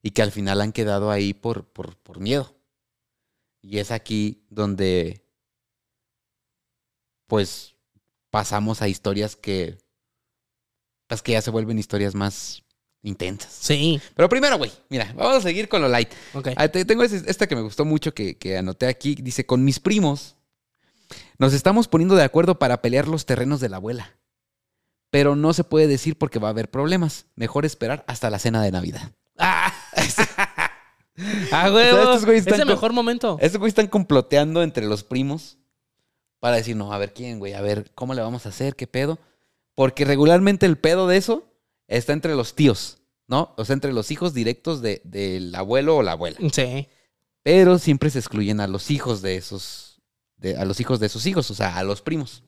[0.02, 2.56] y que al final han quedado ahí por, por, por miedo.
[3.62, 5.26] Y es aquí donde,
[7.28, 7.76] pues,
[8.30, 9.78] pasamos a historias que,
[11.08, 12.64] pues, que ya se vuelven historias más
[13.04, 13.52] intensas.
[13.60, 16.10] Sí, Pero primero, güey, mira, vamos a seguir con lo light.
[16.34, 16.50] ok.
[16.56, 19.16] Ah, te- tengo esta que me gustó mucho que, que anoté aquí.
[19.16, 20.36] Dice, con mis primos
[21.38, 24.16] nos estamos poniendo de acuerdo para pelear los terrenos de la abuela.
[25.12, 27.26] Pero no se puede decir porque va a haber problemas.
[27.36, 29.12] Mejor esperar hasta la cena de Navidad.
[29.38, 29.74] ¡Ah!
[31.52, 32.00] ¡Ah, O huevo!
[32.00, 33.38] estos güeyes es el mejor momento.
[33.42, 35.58] Estos güeyes están comploteando entre los primos
[36.40, 38.88] para decir, no, a ver quién, güey, a ver cómo le vamos a hacer, qué
[38.88, 39.20] pedo.
[39.76, 41.49] Porque regularmente el pedo de eso
[41.90, 43.54] está entre los tíos, ¿no?
[43.58, 46.38] O sea, entre los hijos directos de- del abuelo o la abuela.
[46.54, 46.88] Sí.
[47.44, 50.02] Pero siempre se excluyen a los hijos de esos,
[50.38, 52.44] de- a los hijos de sus hijos, o sea, a los primos.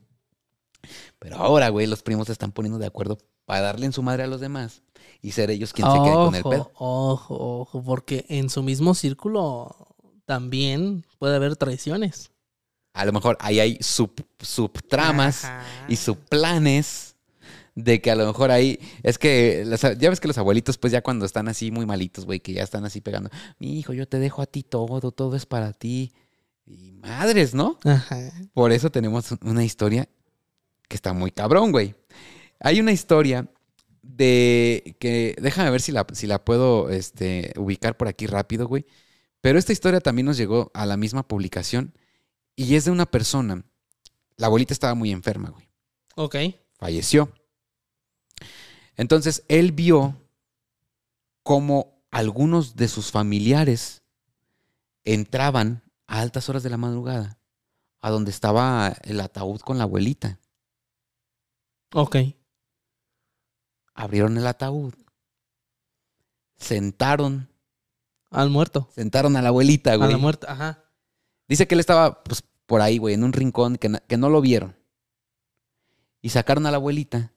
[1.20, 4.24] Pero ahora, güey, los primos se están poniendo de acuerdo para darle en su madre
[4.24, 4.82] a los demás
[5.22, 6.72] y ser ellos quien se quede con el pedo.
[6.76, 9.76] Ojo, ojo, porque en su mismo círculo
[10.26, 12.32] también puede haber traiciones.
[12.94, 15.64] A lo mejor ahí hay sub, subtramas Ajá.
[15.88, 17.16] y subplanes
[17.76, 20.92] de que a lo mejor ahí es que las- ya ves que los abuelitos pues
[20.92, 23.30] ya cuando están así muy malitos, güey, que ya están así pegando,
[23.60, 26.12] mi hijo, yo te dejo a ti todo, todo es para ti.
[26.66, 27.80] Y madres, ¿no?
[27.84, 28.32] Ajá.
[28.54, 30.08] Por eso tenemos una historia
[30.88, 31.96] que está muy cabrón, güey.
[32.60, 33.48] Hay una historia
[34.04, 38.86] de que, déjame ver si la, si la puedo este, ubicar por aquí rápido, güey.
[39.42, 41.94] Pero esta historia también nos llegó a la misma publicación
[42.56, 43.64] y es de una persona.
[44.38, 45.68] La abuelita estaba muy enferma, güey.
[46.16, 46.36] Ok.
[46.78, 47.32] Falleció.
[48.98, 50.16] Entonces él vio
[51.44, 54.04] cómo algunos de sus familiares
[55.04, 57.40] entraban a altas horas de la madrugada
[58.02, 60.40] a donde estaba el ataúd con la abuelita.
[61.94, 62.18] Ok.
[63.94, 64.94] Abrieron el ataúd.
[66.58, 67.50] Sentaron,
[68.30, 68.90] Al muerto.
[68.94, 70.12] sentaron a la abuelita, A güey.
[70.12, 70.48] la muerte.
[70.50, 70.84] Ajá.
[71.48, 74.42] Dice que él estaba pues, por ahí, güey, en un rincón que, que no lo
[74.42, 74.76] vieron.
[76.22, 77.34] Y sacaron a la abuelita.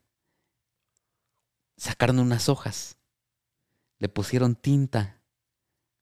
[1.77, 2.97] Sacaron unas hojas.
[3.99, 5.21] Le pusieron tinta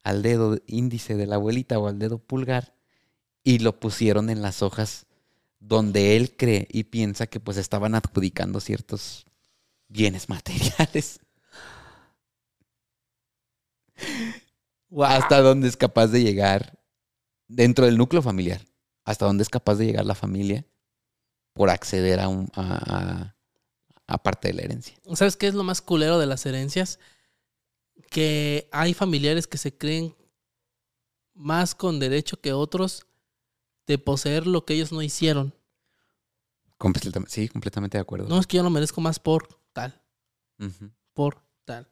[0.03, 2.75] al dedo índice de la abuelita o al dedo pulgar.
[3.43, 5.05] Y lo pusieron en las hojas
[5.59, 9.25] donde él cree y piensa que pues estaban adjudicando ciertos
[9.87, 11.19] bienes materiales.
[15.01, 16.79] Hasta dónde es capaz de llegar
[17.47, 18.61] dentro del núcleo familiar,
[19.05, 20.65] hasta dónde es capaz de llegar la familia
[21.53, 23.35] por acceder a, un, a,
[24.07, 24.95] a- a parte de la herencia.
[25.15, 26.99] ¿Sabes qué es lo más culero de las herencias?
[28.09, 30.15] Que hay familiares que se creen
[31.33, 33.05] más con derecho que otros
[33.87, 35.53] de poseer lo que ellos no hicieron.
[36.77, 38.27] Completamente, sí, completamente de acuerdo.
[38.27, 39.99] No es que yo lo merezco más por tal,
[41.13, 41.87] por tal.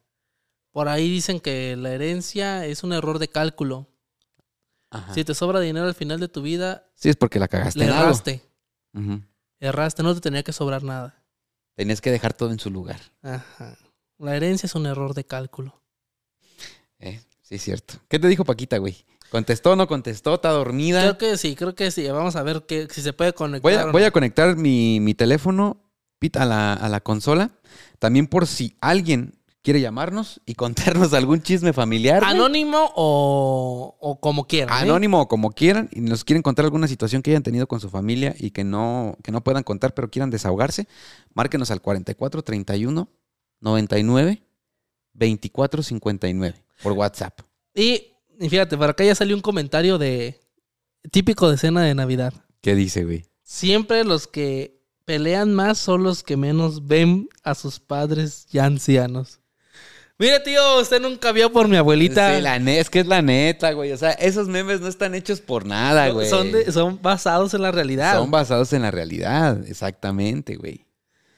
[0.71, 3.87] Por ahí dicen que la herencia es un error de cálculo.
[4.89, 5.13] Ajá.
[5.13, 7.85] Si te sobra dinero al final de tu vida, Sí, es porque la cagaste le
[7.87, 8.41] erraste.
[9.59, 11.20] Erraste, no te tenía que sobrar nada.
[11.81, 12.99] Tenías que dejar todo en su lugar.
[13.23, 13.75] Ajá.
[14.19, 15.81] La herencia es un error de cálculo.
[16.99, 17.95] Eh, sí, es cierto.
[18.07, 19.03] ¿Qué te dijo Paquita, güey?
[19.31, 20.35] ¿Contestó o no contestó?
[20.35, 21.01] ¿Está dormida?
[21.01, 22.07] Creo que sí, creo que sí.
[22.07, 23.63] Vamos a ver que, si se puede conectar.
[23.63, 25.81] Voy a, voy a conectar mi, mi teléfono
[26.35, 27.49] a la, a la consola.
[27.97, 32.19] También por si alguien quiere llamarnos y contarnos algún chisme familiar.
[32.19, 32.31] güey.
[32.31, 34.77] Anónimo o, o como quieran.
[34.77, 34.81] ¿eh?
[34.81, 37.89] Anónimo o como quieran, y nos quieren contar alguna situación que hayan tenido con su
[37.89, 40.87] familia y que no, que no puedan contar, pero quieran desahogarse,
[41.33, 43.09] márquenos al 44 31
[43.59, 44.43] 99
[45.13, 47.39] 24 59 por WhatsApp.
[47.75, 50.39] Y, y fíjate, para acá ya salió un comentario de
[51.11, 52.33] típico de cena de Navidad.
[52.61, 53.25] ¿Qué dice, güey?
[53.43, 59.40] Siempre los que pelean más son los que menos ven a sus padres ya ancianos.
[60.21, 62.35] Mire, tío, usted nunca vio por mi abuelita.
[62.35, 63.91] Sí, la es que es la neta, güey.
[63.91, 66.29] O sea, esos memes no están hechos por nada, güey.
[66.29, 68.17] son, de- son basados en la realidad.
[68.19, 70.85] Son basados en la realidad, exactamente, güey.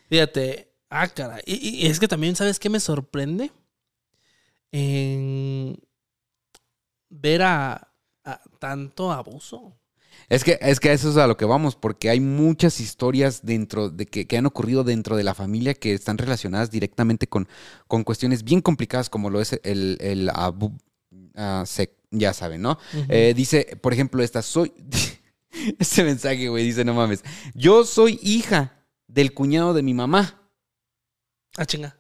[0.09, 0.73] Fíjate.
[0.89, 1.39] Ah, cara.
[1.45, 3.51] Y, y es que también, ¿sabes qué me sorprende?
[4.73, 5.77] En
[7.09, 7.87] ver a,
[8.25, 9.77] a tanto abuso.
[10.29, 13.41] Es que, es que a eso es a lo que vamos, porque hay muchas historias
[13.45, 17.47] dentro de que, que han ocurrido dentro de la familia que están relacionadas directamente con,
[17.87, 20.77] con cuestiones bien complicadas, como lo es el, el abu-
[21.35, 22.77] ah, sec- ya saben, ¿no?
[23.09, 24.73] Eh, dice, por ejemplo, esta, soy.
[25.79, 27.23] este mensaje, güey, dice, no mames.
[27.53, 30.39] Yo soy hija del cuñado de mi mamá.
[31.57, 31.95] Ah, chinga.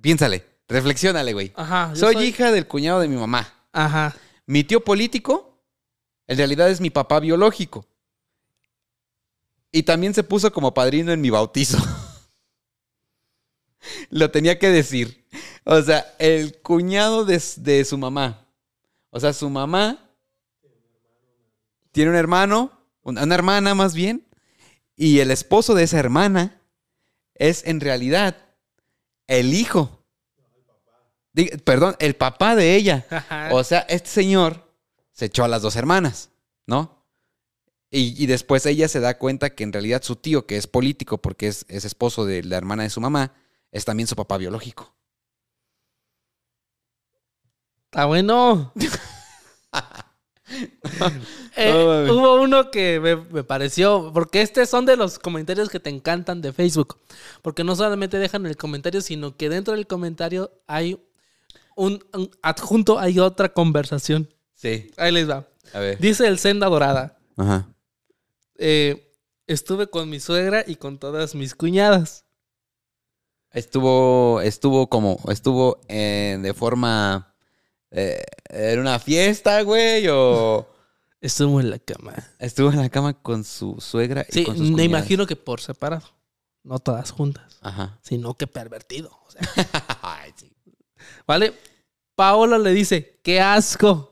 [0.00, 1.52] Piénsale, reflexiónale, güey.
[1.54, 1.92] Ajá.
[1.94, 3.52] yo Soy, hija del cuñado de mi mamá.
[3.72, 4.16] Ajá.
[4.46, 5.51] Mi tío político,
[6.26, 7.86] en realidad es mi papá biológico.
[9.70, 11.78] Y también se puso como padrino en mi bautizo.
[14.10, 15.24] Lo tenía que decir.
[15.64, 18.46] O sea, el cuñado de, de su mamá.
[19.10, 20.10] O sea, su mamá
[21.90, 22.70] tiene un hermano,
[23.02, 24.26] una una hermana más bien,
[24.96, 26.60] y el esposo de esa hermana
[27.34, 28.36] es en realidad
[29.26, 30.04] el hijo.
[31.64, 33.06] Perdón, el papá de ella.
[33.52, 34.71] O sea, este señor
[35.12, 36.30] se echó a las dos hermanas,
[36.66, 37.04] ¿no?
[37.90, 41.18] Y, y después ella se da cuenta que en realidad su tío, que es político
[41.18, 43.34] porque es, es esposo de la hermana de su mamá,
[43.70, 44.94] es también su papá biológico.
[47.86, 48.72] Está bueno.
[51.56, 55.88] Eh, hubo uno que me, me pareció, porque estos son de los comentarios que te
[55.88, 56.98] encantan de Facebook,
[57.40, 60.98] porque no solamente dejan el comentario, sino que dentro del comentario hay
[61.74, 64.28] un, un adjunto, hay otra conversación.
[64.62, 64.90] Sí.
[64.96, 65.46] Ahí les va.
[65.74, 65.98] A ver.
[65.98, 67.66] Dice el Senda Dorada, Ajá.
[68.58, 69.12] eh,
[69.48, 72.24] estuve con mi suegra y con todas mis cuñadas.
[73.50, 77.34] Estuvo, estuvo como, estuvo eh, de forma,
[77.90, 80.66] eh, en una fiesta, güey, o
[81.20, 82.14] Estuvo en la cama.
[82.38, 84.86] estuvo en la cama con su suegra y Sí, con sus me cuñadas.
[84.86, 86.08] imagino que por separado,
[86.62, 87.98] no todas juntas, Ajá.
[88.02, 89.10] sino que pervertido.
[89.26, 89.42] o sea.
[90.02, 90.50] Ay, sí.
[91.26, 91.52] ¿Vale?
[92.14, 94.11] Paola le dice, ¡qué asco!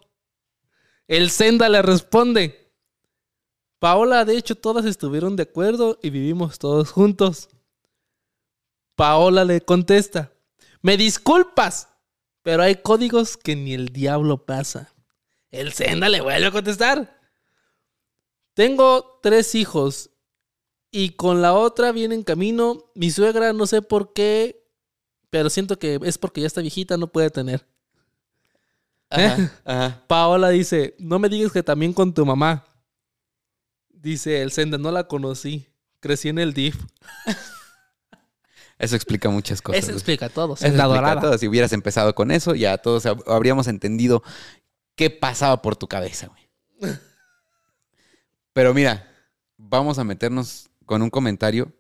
[1.11, 2.73] El Senda le responde,
[3.81, 7.49] Paola, de hecho, todas estuvieron de acuerdo y vivimos todos juntos.
[8.95, 10.33] Paola le contesta,
[10.83, 11.89] me disculpas,
[12.43, 14.95] pero hay códigos que ni el diablo pasa.
[15.51, 17.21] El Senda le vuelve a contestar.
[18.55, 20.11] Tengo tres hijos
[20.93, 22.93] y con la otra viene en camino.
[22.95, 24.65] Mi suegra, no sé por qué,
[25.29, 27.67] pero siento que es porque ya está viejita, no puede tener.
[29.11, 30.05] Ajá, ajá.
[30.07, 32.65] Paola dice, no me digas que también con tu mamá.
[33.89, 35.67] Dice el Senda, no la conocí.
[36.01, 36.77] Crecí en el DIF.
[38.79, 39.83] Eso explica muchas cosas.
[39.83, 40.55] Eso explica todo.
[40.55, 41.21] Eso Senda explica dorada.
[41.21, 41.37] todo.
[41.39, 44.23] Si hubieras empezado con eso, ya todos hab- habríamos entendido
[44.95, 46.95] qué pasaba por tu cabeza, güey.
[48.53, 49.07] Pero mira,
[49.59, 51.73] vamos a meternos con un comentario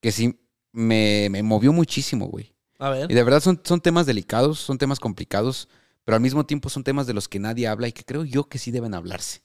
[0.00, 0.40] que sí
[0.72, 2.54] me, me movió muchísimo, güey.
[2.78, 3.10] A ver.
[3.10, 5.68] Y de verdad son, son temas delicados, son temas complicados,
[6.04, 8.48] pero al mismo tiempo son temas de los que nadie habla y que creo yo
[8.48, 9.42] que sí deben hablarse.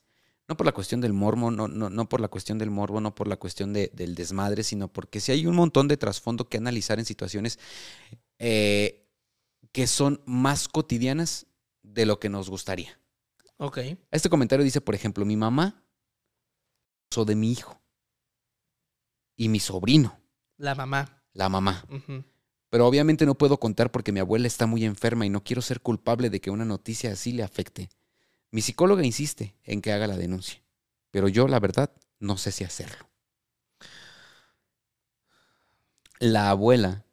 [0.47, 3.13] No por la cuestión del morbo, no, no, no por la cuestión del morbo, no
[3.13, 6.57] por la cuestión de- del desmadre, sino porque sí hay un montón de trasfondo que
[6.57, 7.59] analizar en situaciones
[8.39, 9.05] eh,
[9.73, 11.47] que son más cotidianas
[11.83, 12.97] de lo que nos gustaría.
[13.57, 13.79] Ok.
[14.11, 15.83] Este comentario dice, por ejemplo, mi mamá
[17.11, 17.81] abusó de mi hijo
[19.35, 20.17] y mi sobrino,
[20.57, 21.23] La mamá.
[21.33, 21.85] la mamá.
[22.69, 25.81] Pero obviamente no puedo contar porque mi abuela está muy enferma y no quiero ser
[25.81, 27.89] culpable de que una noticia así le afecte.
[28.51, 30.61] Mi psicóloga insiste en que haga la denuncia,
[31.11, 33.09] pero yo, la verdad, no sé si hacerlo.
[36.19, 37.05] La abuela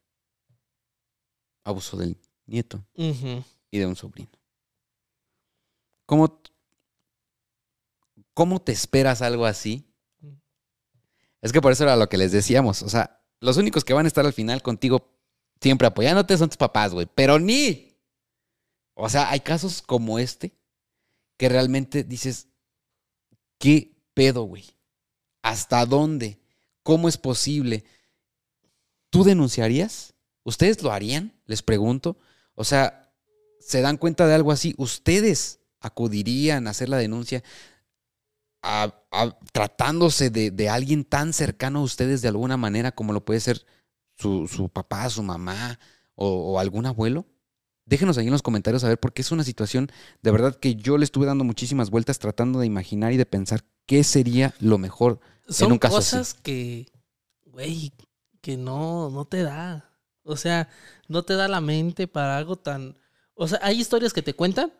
[1.62, 4.30] abusó del nieto y de un sobrino.
[6.06, 6.40] ¿Cómo,
[8.34, 9.86] ¿Cómo te esperas algo así?
[11.40, 12.82] Es que por eso era lo que les decíamos.
[12.82, 15.13] O sea, los únicos que van a estar al final contigo
[15.64, 17.06] siempre apoyándote son tus papás, güey.
[17.14, 17.96] Pero ni.
[18.92, 20.52] O sea, hay casos como este
[21.38, 22.48] que realmente dices,
[23.58, 24.66] ¿qué pedo, güey?
[25.42, 26.38] ¿Hasta dónde?
[26.82, 27.82] ¿Cómo es posible?
[29.08, 30.12] ¿Tú denunciarías?
[30.42, 31.32] ¿Ustedes lo harían?
[31.46, 32.18] Les pregunto.
[32.54, 33.10] O sea,
[33.58, 34.74] ¿se dan cuenta de algo así?
[34.76, 37.42] ¿Ustedes acudirían a hacer la denuncia
[38.62, 43.24] a- a- tratándose de, de alguien tan cercano a ustedes de alguna manera como lo
[43.24, 43.64] puede ser
[44.16, 45.78] su, su papá, su mamá
[46.14, 47.26] o, o algún abuelo?
[47.86, 49.90] Déjenos ahí en los comentarios a ver, porque es una situación
[50.22, 53.64] de verdad que yo le estuve dando muchísimas vueltas tratando de imaginar y de pensar
[53.86, 55.20] qué sería lo mejor.
[55.48, 56.90] Son un caso cosas que,
[57.44, 57.92] güey,
[58.40, 59.90] que no, no te da.
[60.22, 60.70] O sea,
[61.08, 62.96] no te da la mente para algo tan...
[63.34, 64.72] O sea, hay historias que te cuentan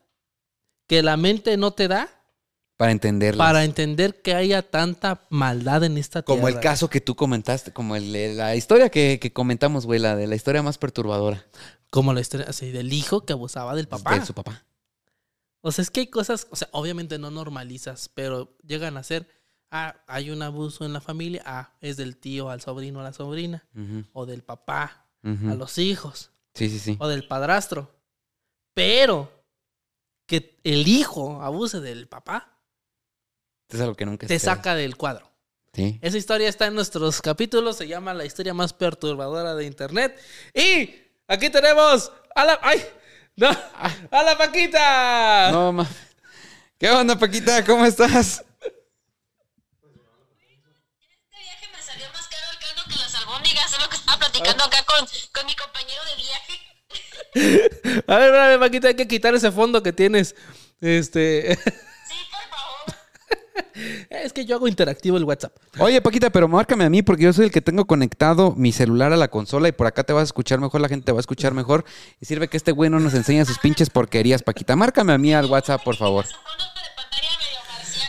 [0.87, 2.09] que la mente no te da
[2.77, 3.47] Para entenderlas.
[3.47, 6.37] para entender que haya tanta maldad en esta tierra.
[6.41, 10.17] Como el caso que tú comentaste, como el, la historia que, que comentamos, güey, la
[10.17, 11.45] de la historia más perturbadora
[11.91, 14.19] Como la historia así, del hijo que abusaba del papá.
[14.19, 14.65] de su papá.
[15.61, 19.29] O sea, es que hay cosas, o sea, obviamente no normalizas, pero llegan a ser,
[19.71, 23.13] ah, hay un abuso en la familia, ah, es del tío al sobrino a la
[23.13, 23.65] sobrina,
[24.13, 26.97] o del papá a los hijos, Sí, sí, sí.
[27.01, 27.95] o del padrastro.
[28.75, 29.31] Pero
[30.27, 32.54] que el hijo abuse del papá,
[33.69, 34.57] Es algo que nunca te esperas.
[34.57, 35.31] saca del cuadro.
[35.73, 35.99] Sí.
[36.03, 40.19] Esa historia está en nuestros capítulos, se llama La historia más perturbadora de internet.
[40.55, 40.95] Y
[41.27, 42.59] aquí tenemos a la...
[42.63, 42.85] ¡Ay!
[43.37, 43.49] ¡No!
[43.49, 45.51] ¡A la Paquita!
[45.51, 45.89] No, ma.
[46.79, 47.65] ¿Qué onda, Paquita?
[47.65, 48.45] ¿Cómo estás?
[48.61, 48.75] Este
[51.41, 54.63] viaje me salió más caro el caldo que las albóndigas, es lo que estaba platicando
[54.65, 56.61] acá con, con mi compañero de viaje.
[58.07, 60.37] A ver, espérame, Paquita, hay que quitar ese fondo que tienes.
[60.81, 61.59] Este.
[64.11, 65.57] Es que yo hago interactivo el WhatsApp.
[65.79, 69.13] Oye, Paquita, pero márcame a mí porque yo soy el que tengo conectado mi celular
[69.13, 71.19] a la consola y por acá te vas a escuchar mejor, la gente te va
[71.19, 71.85] a escuchar mejor.
[72.21, 74.77] Y sirve que este güey no nos enseña sus pinches porquerías, Paquita.
[74.77, 76.25] Márcame a mí al WhatsApp, por favor.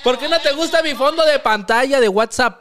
[0.03, 2.59] ¿Por qué no te gusta mi fondo de pantalla de WhatsApp?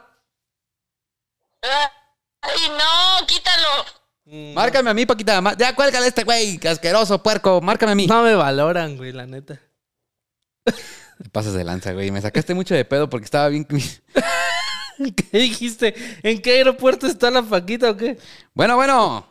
[1.61, 4.53] Ay, no, quítalo.
[4.55, 5.41] Márcame a mí, Paquita.
[5.57, 7.61] Ya cuélgale a este güey, asqueroso, puerco.
[7.61, 8.07] Márcame a mí.
[8.07, 9.61] No me valoran, güey, la neta.
[11.23, 12.11] Te pasas de lanza, güey.
[12.11, 13.65] Me sacaste mucho de pedo porque estaba bien.
[13.67, 15.93] ¿Qué dijiste?
[16.23, 18.17] ¿En qué aeropuerto está la Paquita o qué?
[18.53, 19.27] Bueno, bueno.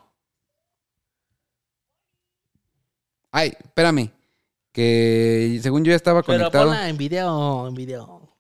[3.31, 4.11] Ay, espérame.
[4.73, 6.67] Que según yo ya estaba Pero conectado.
[6.67, 8.37] ponla en video, en video.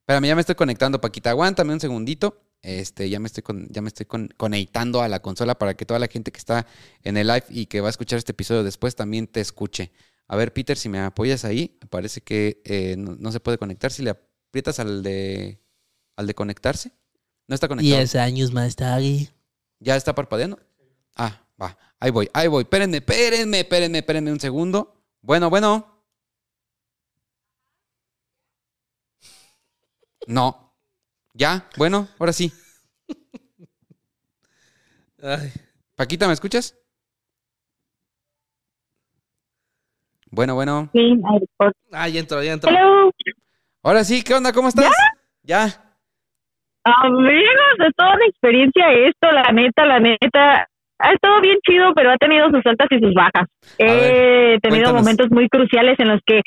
[0.00, 1.30] Espérame, ya me estoy conectando, Paquita.
[1.30, 2.42] Aguántame un segundito.
[2.62, 5.84] Este, ya me estoy, con- ya me estoy con- conectando a la consola para que
[5.86, 6.66] toda la gente que está
[7.02, 9.92] en el live y que va a escuchar este episodio después también te escuche.
[10.28, 13.92] A ver, Peter, si me apoyas ahí, parece que eh, no, no se puede conectar.
[13.92, 15.62] Si le aprietas al de,
[16.16, 16.92] al de conectarse,
[17.46, 17.96] no está conectado.
[17.96, 19.30] Diez años más tarde.
[19.78, 20.58] ¿Ya está parpadeando?
[21.14, 21.78] Ah, va.
[22.00, 22.62] Ahí voy, ahí voy.
[22.62, 25.04] Espérenme, espérenme, espérenme, espérenme un segundo.
[25.20, 26.04] Bueno, bueno.
[30.26, 30.74] No.
[31.34, 31.68] ¿Ya?
[31.76, 32.52] Bueno, ahora sí.
[35.22, 35.52] Ay.
[35.94, 36.74] Paquita, ¿me escuchas?
[40.36, 40.90] Bueno, bueno.
[40.92, 41.18] Sí.
[41.92, 42.70] Ah, ya entró, ya entró.
[42.70, 43.10] Hello.
[43.82, 44.52] Ahora sí, ¿qué onda?
[44.52, 44.90] ¿Cómo estás?
[45.42, 45.64] ¿Ya?
[46.84, 50.68] Amigos, es toda una experiencia esto, la neta, la neta.
[50.98, 53.48] Ha estado bien chido, pero ha tenido sus altas y sus bajas.
[53.78, 55.02] He ver, tenido cuéntanos.
[55.02, 56.42] momentos muy cruciales en los que,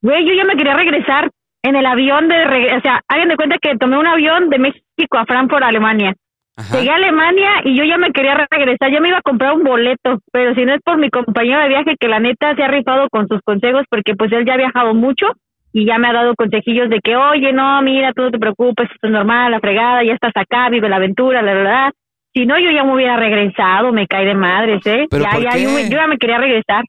[0.00, 1.30] güey, yo ya me quería regresar
[1.62, 4.58] en el avión de, reg- o sea, hagan de cuenta que tomé un avión de
[4.58, 6.14] México a Frankfurt, Alemania.
[6.56, 6.78] Ajá.
[6.78, 9.62] Llegué a Alemania y yo ya me quería regresar, ya me iba a comprar un
[9.62, 12.68] boleto, pero si no es por mi compañero de viaje que la neta se ha
[12.68, 15.26] rifado con sus consejos porque pues él ya ha viajado mucho
[15.72, 18.88] y ya me ha dado consejillos de que, oye, no, mira, tú no te preocupes,
[18.90, 21.92] esto es normal, la fregada, ya estás acá, vive la aventura, la verdad.
[22.32, 25.06] Si no, yo ya me hubiera regresado, me cae de madres, ¿eh?
[25.10, 25.62] ¿Pero ya, por ya, qué?
[25.62, 26.82] yo, yo ya me quería regresar.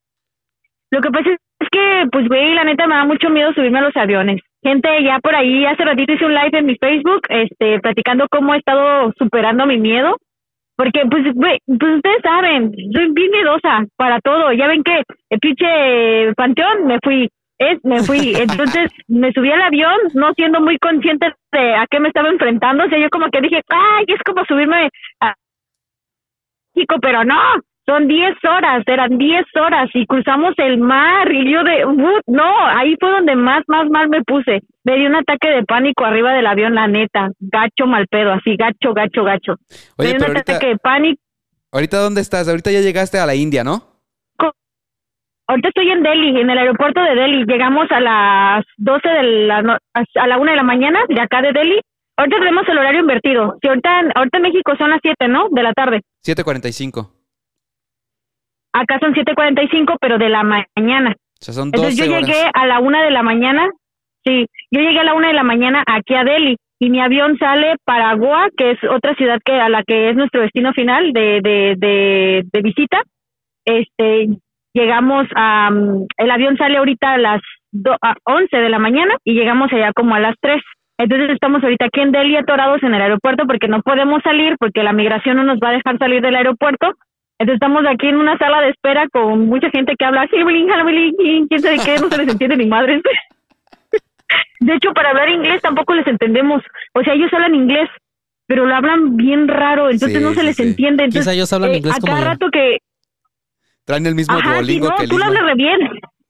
[0.89, 3.82] Lo que pasa es que, pues, güey, la neta me da mucho miedo subirme a
[3.82, 4.41] los aviones.
[4.68, 8.53] Gente, ya por ahí, hace ratito hice un live en mi Facebook, este, platicando cómo
[8.53, 10.18] he estado superando mi miedo.
[10.76, 14.51] Porque, pues, pues ustedes saben, soy bien miedosa para todo.
[14.51, 18.34] Ya ven que el pinche panteón me fui, es, me fui.
[18.38, 22.84] Entonces, me subí al avión, no siendo muy consciente de a qué me estaba enfrentando.
[22.84, 24.89] O sea, yo como que dije, ay, es como subirme
[25.22, 25.34] a
[26.76, 27.39] México, pero no,
[27.88, 32.52] son 10 horas, eran 10 horas y cruzamos el mar y yo de, "Uh, no,
[32.76, 34.60] ahí fue donde más, más mal me puse.
[34.84, 38.56] Me dio un ataque de pánico arriba del avión, la neta, gacho mal pedo, así,
[38.58, 39.56] gacho, gacho, gacho.
[39.98, 41.22] me Oye, dio pero un ahorita, ataque de pánico.
[41.72, 42.48] ¿ahorita dónde estás?
[42.50, 43.82] Ahorita ya llegaste a la India, ¿no?
[45.50, 47.46] Ahorita estoy en Delhi, en el aeropuerto de Delhi.
[47.46, 51.42] Llegamos a las 12 de la no- a la 1 de la mañana de acá
[51.42, 51.80] de Delhi.
[52.18, 53.56] Ahorita tenemos el horario invertido.
[53.62, 55.48] Si ahorita, ahorita en México son las 7, ¿no?
[55.50, 56.02] De la tarde.
[56.22, 57.12] 7.45.
[58.82, 61.11] Acá son 7.45, pero de la mañana.
[61.17, 62.28] O sea, son 12 Entonces yo horas.
[62.28, 63.67] llegué a la una de la mañana,
[64.25, 67.38] sí, yo llegué a la una de la mañana aquí a Delhi y mi avión
[67.38, 71.11] sale para Goa, que es otra ciudad que a la que es nuestro destino final
[71.13, 73.01] de, de, de, de visita.
[73.65, 74.28] Este,
[74.73, 79.15] llegamos a, mm, el avión sale ahorita a las do- a 11 de la mañana
[79.23, 80.61] y llegamos allá como a las 3.
[80.99, 84.84] Entonces estamos ahorita aquí en Delhi atorados en el aeropuerto porque no podemos salir porque
[84.84, 86.93] la migración no nos va a dejar salir del aeropuerto.
[87.40, 90.38] Entonces estamos aquí en una sala de espera con mucha gente que habla así,
[91.48, 93.02] quién sabe qué, no se les entiende ni madres.
[94.60, 96.62] De hecho, para hablar inglés tampoco les entendemos.
[96.94, 97.88] O sea, ellos hablan inglés,
[98.48, 100.64] pero lo hablan bien raro, entonces Sí, no se les sí.
[100.64, 101.04] entiende.
[101.04, 102.30] Entonces, Quizá ellos hablan eh, inglés a como cada yo.
[102.32, 102.78] rato que,
[103.86, 105.80] Traen el mismo Ajá, sí, no, que el tú lo hablas re bien.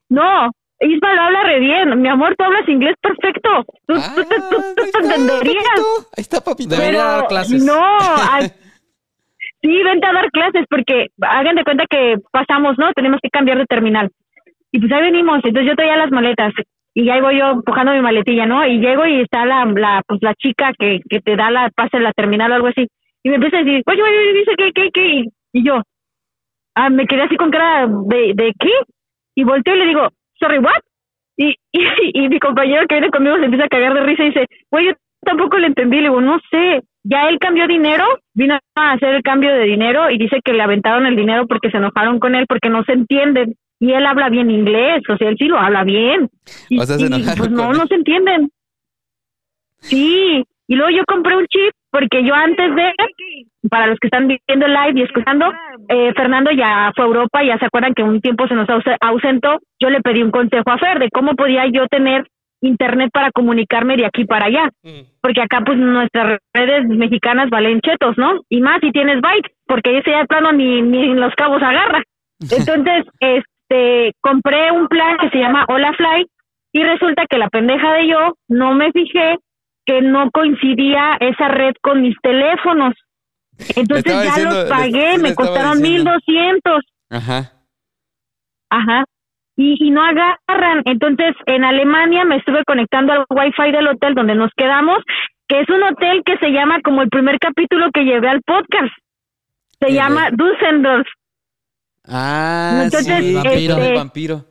[0.10, 2.00] No, Isma lo habla re bien.
[2.02, 3.66] Mi amor, tú hablas inglés perfecto.
[3.88, 4.46] Tú, Ah, tú, te- tú-
[4.76, 5.64] tú ahí está, entenderías.
[5.64, 6.10] papito.
[6.18, 6.70] Ahí está, papito.
[6.70, 7.64] Debería Pero dar clases.
[7.64, 7.98] No,
[9.62, 12.92] sí, vente a dar clases porque hagan de cuenta que pasamos, ¿no?
[12.94, 14.10] Tenemos que cambiar de terminal.
[14.72, 16.54] Y pues ahí venimos, entonces yo traía las maletas
[16.94, 18.66] y ahí voy yo empujando mi maletilla, ¿no?
[18.66, 22.00] Y llego y está la, la pues la chica que, que te da la pase
[22.00, 22.88] la terminal o algo así.
[23.22, 25.26] Y me empieza a decir, oye, oye, dice que, que, que.
[25.54, 25.82] Y yo,
[26.74, 28.72] ah, me quedé así con cara de, de qué?
[29.36, 30.08] Y volteo y le digo,
[30.40, 30.82] sorry, what?
[31.38, 31.82] Y, y,
[32.14, 34.88] y mi compañero que viene conmigo se empieza a cagar de risa y dice, güey,
[34.88, 35.98] yo tampoco le entendí.
[35.98, 38.04] Le digo, no sé, ya él cambió dinero,
[38.34, 41.70] vino a hacer el cambio de dinero y dice que le aventaron el dinero porque
[41.72, 43.56] se enojaron con él porque no se entienden.
[43.80, 46.30] Y él habla bien inglés, o sea, él sí lo habla bien.
[46.70, 47.78] Y, O sea, se y, enojaron pues no, él.
[47.78, 48.50] no se entienden.
[49.80, 52.94] Sí, y luego yo compré un chip porque yo antes de,
[53.70, 55.54] para los que están viendo el live y escuchando,
[55.90, 58.98] eh, Fernando ya fue a Europa, ya se acuerdan que un tiempo se nos ause-
[59.00, 62.28] ausentó, yo le pedí un consejo a Fer de cómo podía yo tener
[62.62, 64.70] internet para comunicarme de aquí para allá,
[65.22, 68.42] porque acá pues nuestras redes mexicanas valen chetos, ¿no?
[68.50, 72.02] Y más si tienes bytes, porque ese ya plano ni, ni en los cabos agarra.
[72.40, 76.26] Entonces, este, compré un plan que se llama Hola Fly
[76.74, 79.38] y resulta que la pendeja de yo no me fijé
[79.86, 82.94] que no coincidía esa red con mis teléfonos.
[83.76, 86.12] Entonces ya diciendo- los pagué, le me costaron mil diciendo.
[86.12, 86.84] doscientos.
[87.10, 87.54] Ajá.
[88.70, 89.06] Ajá.
[89.58, 90.84] Y, y no agarran.
[90.86, 95.00] Entonces, en Alemania me estuve conectando al wifi del hotel donde nos quedamos,
[95.48, 98.94] que es un hotel que se llama como el primer capítulo que llevé al podcast.
[99.80, 101.08] Se ¿Qué llama Düsseldorf.
[102.06, 104.46] Ah, Entonces, sí, este- el vampiro.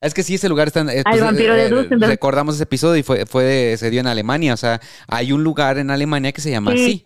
[0.00, 0.80] Es que sí, ese lugar está.
[0.82, 2.10] eh, vampiro de Düsseldorf.
[2.10, 4.52] recordamos ese episodio y fue, fue de- se dio en Alemania.
[4.52, 4.78] O sea,
[5.08, 6.84] hay un lugar en Alemania que se llama Sí.
[6.84, 7.04] así.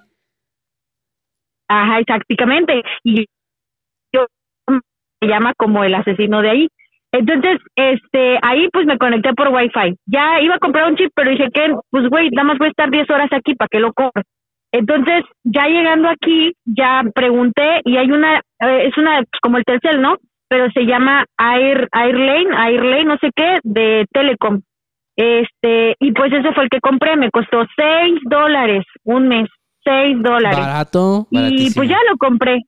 [1.69, 2.83] Ajá, exactamente.
[3.05, 3.27] Y
[4.13, 4.27] yo
[4.69, 6.69] me llama como el asesino de ahí.
[7.13, 9.97] Entonces, este, ahí pues me conecté por wifi.
[10.07, 12.71] Ya iba a comprar un chip, pero dije que, pues güey, nada más voy a
[12.71, 14.23] estar 10 horas aquí, ¿para qué lo compro?
[14.73, 19.65] Entonces, ya llegando aquí, ya pregunté y hay una, eh, es una, pues, como el
[19.65, 20.17] Telcel, ¿no?
[20.49, 24.61] Pero se llama Air, Airlane, Airlane, no sé qué, de Telecom.
[25.17, 29.49] Este, y pues ese fue el que compré, me costó 6 dólares un mes,
[29.85, 30.59] 6 dólares.
[30.59, 31.27] Barato.
[31.31, 31.75] Y Baratísimo.
[31.75, 32.61] pues ya lo compré.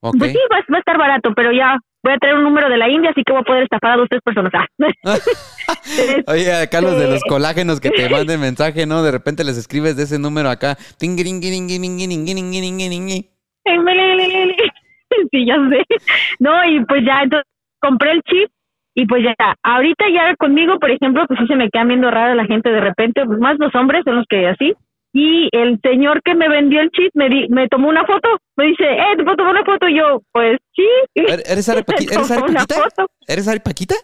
[0.00, 0.16] Ok.
[0.18, 2.76] Pues sí, va, va a estar barato, pero ya voy a traer un número de
[2.76, 4.52] la India, así que voy a poder estafar a dos tres personas.
[4.54, 5.16] Ah.
[6.28, 9.02] Oye, acá los de los Este- colágenos que te manden mensaje, ¿no?
[9.02, 10.76] De repente les escribes de ese número acá.
[15.30, 15.84] Sí, ya sé.
[16.38, 17.46] No, y pues ya, entonces
[17.80, 18.50] compré el chip
[18.94, 22.34] y pues ya, ahorita ya conmigo, por ejemplo, pues sí se me quedan viendo rara
[22.34, 24.74] la gente de repente, pues más los hombres son los que así.
[25.12, 28.66] Y el señor que me vendió el chip me, di, me tomó una foto, me
[28.66, 29.88] dice, eh, ¿te puedo tomar una foto?
[29.88, 30.86] Y yo, pues sí.
[31.14, 32.14] ¿Eres Ari Paquita?
[32.14, 32.82] ¿Eres Ari Tomó una Paquita?
[32.90, 33.10] foto.
[33.26, 33.94] ¿Eres Ari Paquita?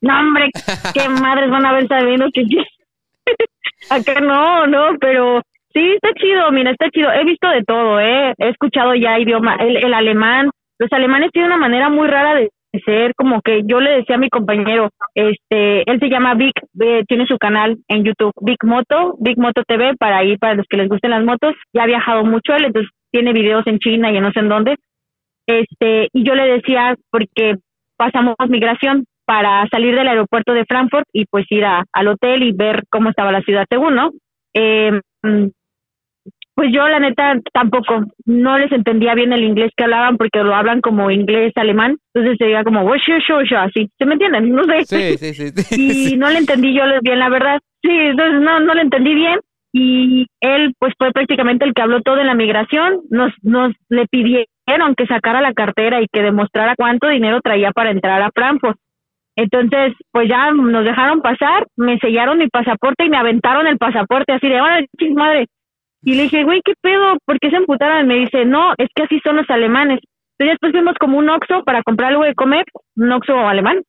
[0.00, 0.50] No, hombre,
[0.94, 2.42] qué madres van a ver sabiendo que.
[3.90, 5.42] Acá no, no, pero
[5.72, 7.10] sí, está chido, mira, está chido.
[7.12, 8.34] He visto de todo, ¿eh?
[8.38, 10.50] He escuchado ya idioma, el, el alemán.
[10.78, 12.50] Los alemanes tienen una manera muy rara de
[12.84, 17.04] ser, como que yo le decía a mi compañero, este, él se llama Vic, eh,
[17.08, 20.76] tiene su canal en YouTube, Big Moto, Big Moto TV, para ir, para los que
[20.76, 21.54] les gusten las motos.
[21.72, 24.48] Ya ha viajado mucho él, entonces tiene videos en China y en no sé en
[24.48, 24.76] dónde.
[25.46, 27.56] Este, y yo le decía, porque
[27.96, 32.52] pasamos migración para salir del aeropuerto de Frankfurt y pues ir a- al hotel y
[32.52, 34.10] ver cómo estaba la ciudad según, ¿no?
[34.54, 35.00] Eh,
[36.58, 40.56] pues yo la neta tampoco, no les entendía bien el inglés que hablaban porque lo
[40.56, 44.50] hablan como inglés alemán, entonces sería como así, ¿se me entienden?
[44.50, 45.62] No sé Sí, sí, sí.
[45.62, 47.60] sí, y no le entendí yo bien la verdad.
[47.80, 49.38] Sí, entonces no, no le entendí bien
[49.72, 53.02] y él pues fue prácticamente el que habló todo en la migración.
[53.08, 57.92] Nos, nos le pidieron que sacara la cartera y que demostrara cuánto dinero traía para
[57.92, 58.76] entrar a Frankfurt.
[59.36, 64.32] Entonces, pues ya nos dejaron pasar, me sellaron mi pasaporte y me aventaron el pasaporte
[64.32, 65.46] así de, ¡ay, madre!
[66.02, 67.16] Y le dije, güey, ¿qué pedo?
[67.24, 68.04] ¿Por qué se emputaron?
[68.04, 70.00] Y me dice, no, es que así son los alemanes.
[70.38, 72.64] Entonces después fuimos como un Oxxo para comprar algo de comer,
[72.96, 73.82] un Oxxo alemán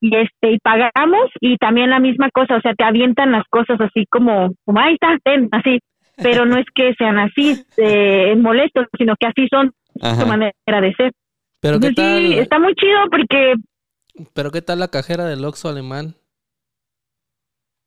[0.00, 3.80] y este y pagamos y también la misma cosa, o sea, te avientan las cosas
[3.80, 5.78] así como, como ahí está, ten, así,
[6.16, 10.92] pero no es que sean así eh, molestos, sino que así son su manera de
[10.94, 11.12] ser.
[11.60, 13.54] Pero qué Entonces, tal, sí, está muy chido porque,
[14.34, 16.16] pero qué tal la cajera del Oxxo alemán.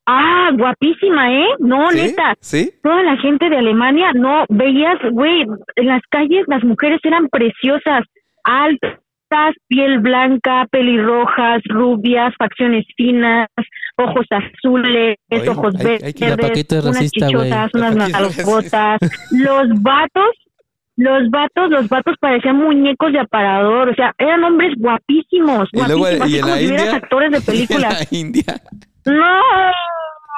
[0.06, 1.46] Ah, guapísima, ¿eh?
[1.58, 1.96] No, ¿Sí?
[2.02, 2.70] neta, ¿Sí?
[2.82, 5.42] toda la gente de Alemania, no, veías, güey,
[5.76, 8.04] en las calles las mujeres eran preciosas,
[8.44, 13.48] altas, piel blanca, pelirrojas, rubias, facciones finas,
[13.96, 19.00] ojos azules, Oye, ojos hay- hay verdes, es unas racista, chichotas, La unas nalgotas.
[19.32, 20.30] Los vatos,
[20.96, 25.98] los vatos, los vatos parecían muñecos de aparador, o sea, eran hombres guapísimos, Y luego,
[25.98, 26.94] guapísimos, ¿y en como la si India?
[26.96, 28.08] actores de En películas.
[28.12, 28.44] la India.
[29.06, 29.40] No,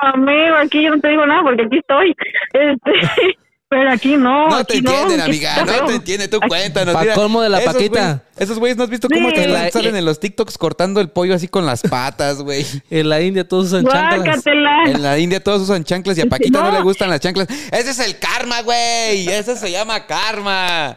[0.02, 2.14] amigo, aquí yo no te digo nada porque aquí estoy.
[2.52, 3.36] Este,
[3.68, 4.48] pero aquí no.
[4.48, 5.56] No te entienden, amiga.
[5.64, 6.30] No te entienden.
[6.30, 6.94] Tú cuéntanos.
[6.94, 7.14] Pa' mira.
[7.14, 8.22] colmo de la Esos Paquita.
[8.36, 9.34] Esos güeyes, ¿no has visto cómo Sí.
[9.34, 12.64] te La- salen en los TikToks cortando el pollo así con las patas, güey?
[12.90, 14.46] En la India todos usan chanclas.
[14.46, 16.76] En la India todos usan chanclas y a Paquita no, No.
[16.78, 17.48] le gustan las chanclas.
[17.72, 19.28] Ese es el karma, güey.
[19.28, 20.96] Ese se llama karma.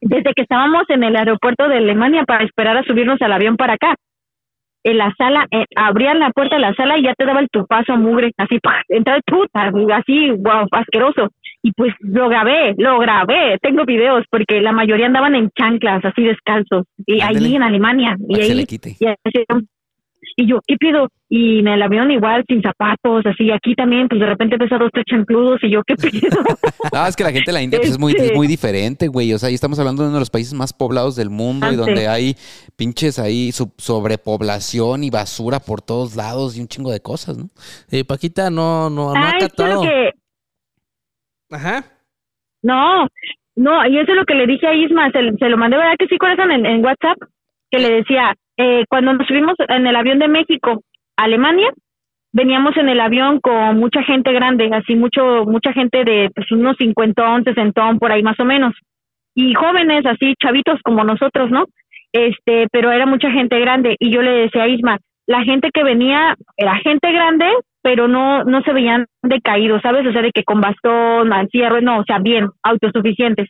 [0.00, 3.74] Desde que estábamos en el aeropuerto de Alemania para esperar a subirnos al avión para
[3.74, 3.94] acá.
[4.84, 7.48] En la sala, eh, abrían la puerta de la sala y ya te daba el
[7.48, 8.82] tupazo mugre, así, ¡pah!
[8.88, 11.30] entraba puta, así, wow, asqueroso.
[11.62, 16.22] Y pues lo grabé, lo grabé, tengo videos, porque la mayoría andaban en chanclas, así
[16.22, 17.38] descalzos, y Ándale.
[17.38, 18.16] allí en Alemania.
[18.28, 18.96] Y se le quite.
[19.00, 19.44] Y, así,
[20.36, 21.08] y yo, ¿qué pido?
[21.28, 23.50] Y en el avión igual, sin zapatos, así.
[23.50, 26.28] Aquí también, pues de repente ves a dos, tres chancludos y yo, ¿qué pido?
[26.92, 29.08] No, es que la gente de la India pues, es, muy, Este- es muy diferente,
[29.08, 29.32] güey.
[29.32, 31.76] O sea, ahí estamos hablando de uno de los países más poblados del mundo y
[31.76, 32.36] donde hay
[32.76, 37.48] pinches ahí sub- sobrepoblación y basura por todos lados y un chingo de cosas, ¿no?
[37.90, 39.82] Eh, Paquita no, no, no ha Ah, lo catado.
[39.82, 40.10] que...
[41.50, 41.84] Ajá.
[42.62, 43.06] No,
[43.56, 45.94] no, y eso es lo que le dije a Isma, se, se lo mandé, ¿verdad
[45.98, 46.50] que sí, corazón?
[46.50, 47.18] En, en WhatsApp,
[47.70, 50.82] que le decía, eh, cuando nos subimos en el avión de México
[51.16, 51.70] a Alemania,
[52.32, 56.76] veníamos en el avión con mucha gente grande, así mucho, mucha gente de pues, unos
[56.76, 58.74] cincuentón, sesentón, por ahí más o menos,
[59.34, 61.64] y jóvenes, así chavitos como nosotros, ¿no?
[62.12, 65.82] Este, pero era mucha gente grande, y yo le decía a Isma, la gente que
[65.82, 67.46] venía era gente grande,
[67.82, 70.06] pero no no se veían decaídos, ¿sabes?
[70.06, 73.48] O sea, de que con bastón, ruedas, no, o sea, bien, autosuficientes.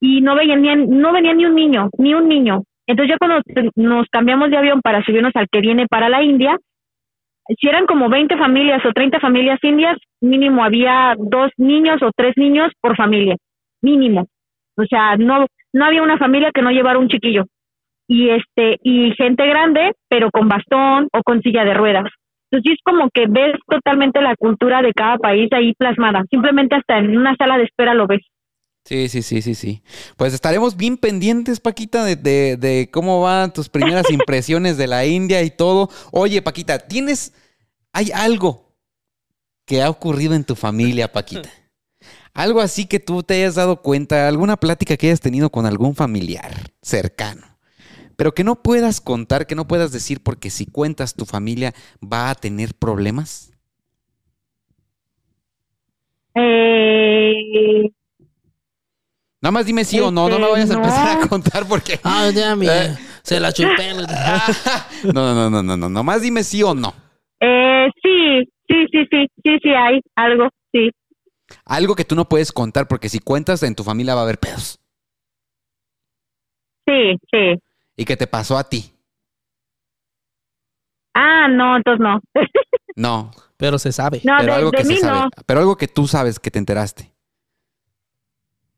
[0.00, 2.62] Y no veían ni, no venía ni un niño, ni un niño.
[2.86, 3.42] Entonces ya cuando
[3.76, 6.56] nos cambiamos de avión para subirnos al que viene para la India,
[7.60, 12.34] si eran como 20 familias o 30 familias indias, mínimo había dos niños o tres
[12.36, 13.36] niños por familia,
[13.80, 14.26] mínimo.
[14.76, 17.44] O sea, no no había una familia que no llevara un chiquillo.
[18.08, 22.10] Y este y gente grande, pero con bastón o con silla de ruedas.
[22.50, 26.22] Entonces es como que ves totalmente la cultura de cada país ahí plasmada.
[26.30, 28.20] Simplemente hasta en una sala de espera lo ves.
[28.84, 29.82] Sí, sí, sí, sí, sí.
[30.16, 35.06] Pues estaremos bien pendientes, Paquita, de, de, de cómo van tus primeras impresiones de la
[35.06, 35.88] India y todo.
[36.10, 37.32] Oye, Paquita, ¿tienes,
[37.92, 38.76] hay algo
[39.66, 41.48] que ha ocurrido en tu familia, Paquita?
[42.34, 45.94] Algo así que tú te hayas dado cuenta, alguna plática que hayas tenido con algún
[45.94, 47.58] familiar cercano,
[48.16, 52.30] pero que no puedas contar, que no puedas decir, porque si cuentas tu familia va
[52.30, 53.52] a tener problemas.
[56.34, 57.92] Eh,
[59.42, 60.78] Nada más dime sí o no, no me vayas a no.
[60.78, 61.98] empezar a contar porque...
[62.04, 62.84] Ah, ya, mira.
[62.86, 62.98] Eh.
[63.22, 63.92] Se la chupé.
[65.12, 66.94] No, no, no, no, no, nomás dime sí o no.
[67.40, 70.90] eh, sí, sí, sí, sí, sí, sí hay algo, sí.
[71.64, 74.38] Algo que tú no puedes contar porque si cuentas en tu familia va a haber
[74.38, 74.78] pedos.
[76.86, 77.58] Sí, sí.
[77.96, 78.92] ¿Y qué te pasó a ti?
[81.14, 82.20] Ah, no, entonces no.
[82.94, 84.20] No, Pero se sabe.
[84.22, 85.18] no, pero de, algo de que mí se sabe.
[85.20, 85.30] no.
[85.46, 87.11] Pero algo que tú sabes que te enteraste.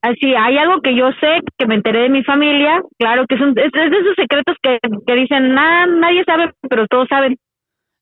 [0.07, 3.41] Así, hay algo que yo sé, que me enteré de mi familia, claro que es,
[3.41, 7.37] un- es, es de esos secretos que, que dicen, "Nah, nadie sabe, pero todos saben.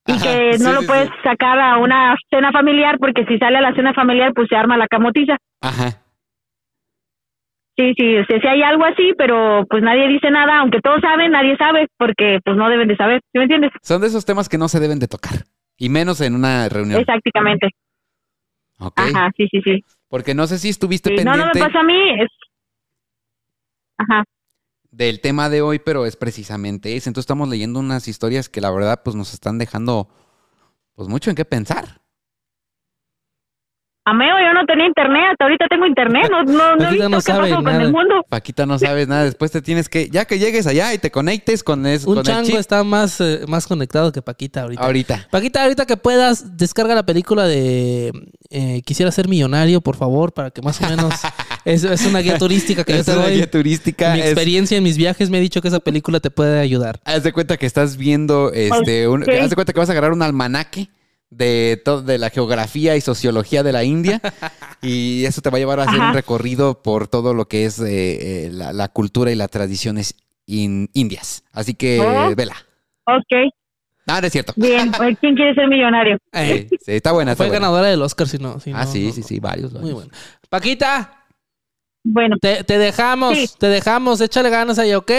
[0.09, 1.15] Y Ajá, que sí, no lo sí, puedes sí.
[1.23, 4.77] sacar a una cena familiar, porque si sale a la cena familiar, pues se arma
[4.77, 5.37] la camotiza.
[5.61, 5.91] Ajá.
[7.79, 11.01] Sí, sí, o sea, sí hay algo así, pero pues nadie dice nada, aunque todos
[11.01, 13.71] saben, nadie sabe, porque pues no deben de saber, ¿sí me entiendes?
[13.81, 15.45] Son de esos temas que no se deben de tocar.
[15.79, 17.01] Y menos en una reunión.
[17.01, 17.69] Exactamente.
[18.81, 18.99] Ok.
[19.01, 19.85] Ajá, sí, sí, sí.
[20.13, 22.23] Porque no sé si estuviste Sí, No, no me pendiente pasa a mí.
[22.23, 22.31] es-
[23.97, 24.25] Ajá.
[24.91, 27.09] del tema de hoy, pero es precisamente ese.
[27.09, 30.11] Entonces estamos leyendo unas historias que la verdad pues nos están dejando
[30.95, 32.02] pues mucho en qué pensar.
[34.05, 37.33] Ameo, yo no tenía internet, hasta ahorita tengo internet, no, no, no he Ahorita visto
[37.35, 37.83] no qué con nada.
[37.83, 38.27] el mundo.
[38.29, 39.23] Paquita no sabes nada.
[39.25, 42.19] Después te tienes que, ya que llegues allá y te conectes con, es, Un con
[42.19, 44.83] el chango chip está más, eh, más conectado que Paquita ahorita.
[44.83, 45.29] ahorita.
[45.31, 48.11] Paquita, ahorita que puedas, descarga la película de
[48.51, 51.15] eh, Quisiera ser millonario, por favor, para que más o menos...
[51.65, 53.37] es, es una guía turística que yo Es te una doy.
[53.37, 54.15] guía turística.
[54.15, 56.99] Mi es- experiencia en mis viajes me ha dicho que esa película te puede ayudar.
[57.05, 60.11] Haz de cuenta que estás viendo, este, un- haz de cuenta que vas a agarrar
[60.13, 60.89] un almanaque
[61.35, 64.21] de todo, de la geografía y sociología de la India
[64.83, 66.09] y eso te va a llevar a hacer Ajá.
[66.11, 70.15] un recorrido por todo lo que es eh, eh, la, la cultura y las tradiciones
[70.47, 71.43] in- indias.
[71.53, 72.35] Así que, Oh.
[72.37, 72.55] vela.
[73.07, 73.53] Ok,
[74.07, 74.53] Ah, no es cierto.
[74.57, 74.91] bien.
[75.01, 76.19] Oye, ¿Quién quiere ser millonario?
[76.33, 77.33] Eh, Sí, está buena.
[77.33, 77.67] está fue buena.
[77.67, 78.59] ganadora del Oscar, si no.
[78.61, 79.73] si Ah, no, sí, no, sí, sí, varios.
[79.73, 79.95] Muy varios.
[79.95, 80.11] bueno.
[80.51, 81.19] Paquita,
[82.05, 83.49] Bueno, Te, te dejamos, Sí.
[83.59, 84.21] te dejamos.
[84.21, 85.11] Échale ganas ahí, ¿ok?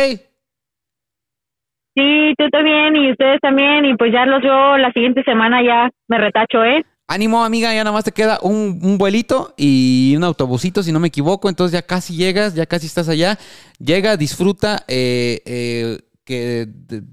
[1.95, 3.85] Sí, tú también y ustedes también.
[3.85, 6.85] Y pues ya los veo la siguiente semana, ya me retacho, ¿eh?
[7.07, 10.99] Ánimo, amiga, ya nada más te queda un, un vuelito y un autobusito, si no
[10.99, 11.49] me equivoco.
[11.49, 13.37] Entonces ya casi llegas, ya casi estás allá.
[13.77, 16.67] Llega, disfruta, eh, eh, que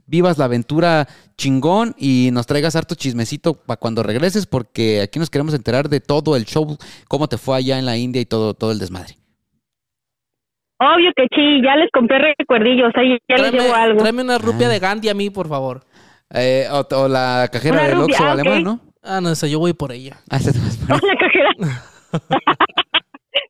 [0.06, 5.30] vivas la aventura chingón y nos traigas harto chismecito para cuando regreses, porque aquí nos
[5.30, 6.78] queremos enterar de todo el show,
[7.08, 9.19] cómo te fue allá en la India y todo, todo el desmadre.
[10.82, 13.98] Obvio que sí, ya les compré recuerdillos, ahí ya les Tráeme, llevo algo.
[14.00, 15.82] tráeme una rupia de Gandhi a mí, por favor.
[16.32, 18.62] Eh, o, o la cajera Una del Oxxo ah, alemán.
[18.62, 18.80] ¿no?
[19.02, 20.16] Ah, no, esa, yo voy por ella.
[20.30, 21.50] Ah, te vas la cajera.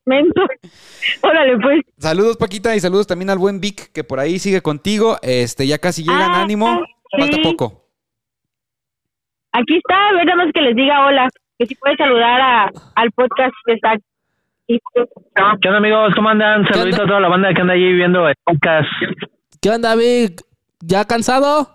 [0.07, 0.43] Mento.
[1.23, 1.81] Órale, pues.
[1.99, 5.19] Saludos, Paquita, y saludos también al buen Vic, que por ahí sigue contigo.
[5.23, 6.81] Este, ya casi llegan, Ah, ánimo.
[7.19, 7.43] Falta sí.
[7.43, 7.87] poco.
[9.53, 11.29] Aquí está, a ver, nada más que les diga hola.
[11.59, 13.95] Que si puede saludar a, al podcast que está.
[15.61, 16.13] ¿Qué onda amigos?
[16.15, 16.65] ¿Cómo andan?
[16.65, 17.05] ¿Qué Saludito onda?
[17.05, 18.89] a toda la banda que anda allí viendo el podcast.
[19.61, 20.43] ¿Qué onda, Vic?
[20.81, 21.69] ¿Ya cansado?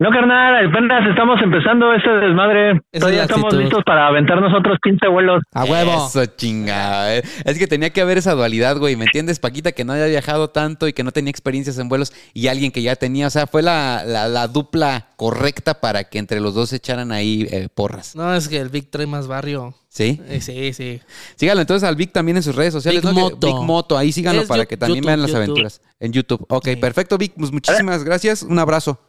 [0.00, 2.70] No, carnal, apenas estamos empezando este desmadre.
[2.92, 5.42] Esa Todavía estamos listos para aventarnos otros 15 vuelos.
[5.52, 6.06] A huevo.
[6.06, 7.16] Eso, chinga.
[7.16, 7.22] eh.
[7.44, 8.94] Es que tenía que haber esa dualidad, güey.
[8.94, 9.72] ¿Me entiendes, Paquita?
[9.72, 12.80] Que no había viajado tanto y que no tenía experiencias en vuelos y alguien que
[12.80, 13.26] ya tenía.
[13.26, 17.10] O sea, fue la, la- la dupla correcta para que entre los dos se echaran
[17.10, 18.14] ahí eh, porras.
[18.14, 19.74] No, es que el Vic trae más barrio.
[19.88, 20.20] ¿Sí?
[20.28, 21.00] Eh, sí, sí.
[21.34, 23.02] Síganlo entonces al Vic también en sus redes sociales.
[23.02, 23.18] Big ¿no?
[23.20, 23.46] Moto.
[23.48, 23.98] Big Moto.
[23.98, 25.42] Ahí síganlo Es para que también YouTube, vean las YouTube.
[25.42, 25.80] aventuras.
[25.98, 26.46] En YouTube.
[26.50, 26.76] Ok, Sí.
[26.76, 27.32] perfecto, Vic.
[27.36, 28.44] Pues muchísimas gracias.
[28.44, 29.00] Un abrazo.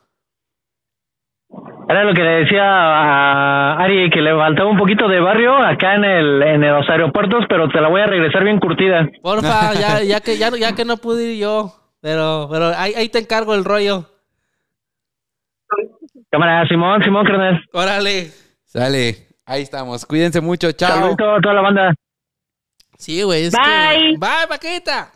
[1.90, 5.96] Era lo que le decía a Ari, que le faltaba un poquito de barrio acá
[5.96, 9.10] en, el, en los aeropuertos, pero te la voy a regresar bien curtida.
[9.24, 11.74] Porfa, ya, ya, que, ya, ya que no pude ir yo.
[12.00, 14.06] Pero, pero ahí, ahí te encargo el rollo.
[16.30, 17.60] Cámara, Simón, Simón, carnal.
[17.74, 18.28] Órale.
[18.66, 19.28] Sale.
[19.44, 20.06] Ahí estamos.
[20.06, 20.72] Cuídense mucho.
[20.72, 20.96] Chao.
[20.96, 21.96] Saludito a toda la banda.
[23.00, 23.50] Sí, güey.
[23.50, 24.12] Bye.
[24.12, 24.18] Que...
[24.20, 25.12] Bye, Paquita.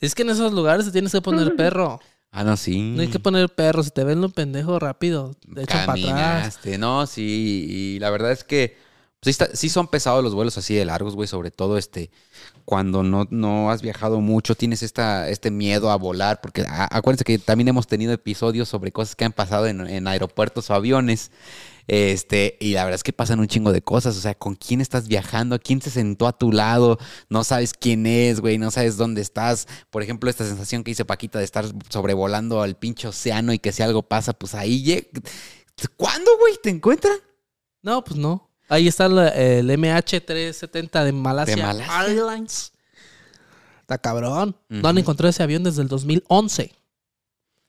[0.00, 1.98] Es que en esos lugares te tienes que poner perro.
[2.36, 2.80] Ah, no, sí.
[2.80, 3.82] No hay que poner perro.
[3.84, 5.98] Si te ven lo pendejo rápido, te echan para
[6.42, 6.58] atrás.
[6.78, 8.76] No, sí, y la verdad es que
[9.20, 12.10] pues, sí, está- sí son pesados los vuelos así de largos, güey, sobre todo este
[12.64, 17.24] cuando no, no has viajado mucho, tienes esta, este miedo a volar, porque a- acuérdense
[17.24, 21.30] que también hemos tenido episodios sobre cosas que han pasado en, en aeropuertos o aviones,
[21.86, 24.80] este, y la verdad es que pasan un chingo de cosas, o sea, con quién
[24.80, 28.96] estás viajando, quién se sentó a tu lado, no sabes quién es, güey, no sabes
[28.96, 33.52] dónde estás, por ejemplo, esta sensación que dice Paquita de estar sobrevolando al pinche océano
[33.52, 35.08] y que si algo pasa, pues ahí llega.
[35.96, 36.54] ¿Cuándo, güey?
[36.62, 37.18] ¿Te encuentran?
[37.82, 38.50] No, pues no.
[38.68, 42.00] Ahí está el MH370 de Malasia, De Malasia.
[42.00, 42.72] Airlines.
[43.80, 44.56] Está cabrón.
[44.70, 46.72] No han encontrado ese avión desde el 2011.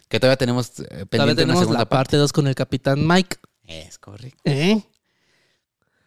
[0.08, 3.06] Que todavía tenemos eh, pendiente Todavía una tenemos segunda la parte 2 con el capitán
[3.06, 3.38] Mike.
[3.68, 4.42] Es correcto.
[4.46, 4.84] ¿Eh?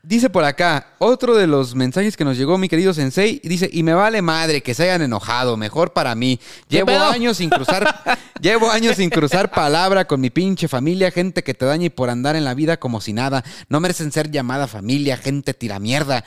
[0.02, 3.82] Dice por acá, otro de los mensajes que nos llegó mi querido Sensei, dice, y
[3.82, 6.38] me vale madre que se hayan enojado, mejor para mí.
[6.68, 11.52] Llevo años sin cruzar, llevo años sin cruzar palabra con mi pinche familia, gente que
[11.52, 13.44] te daña y por andar en la vida como si nada.
[13.68, 16.24] No merecen ser llamada familia, gente tira mierda.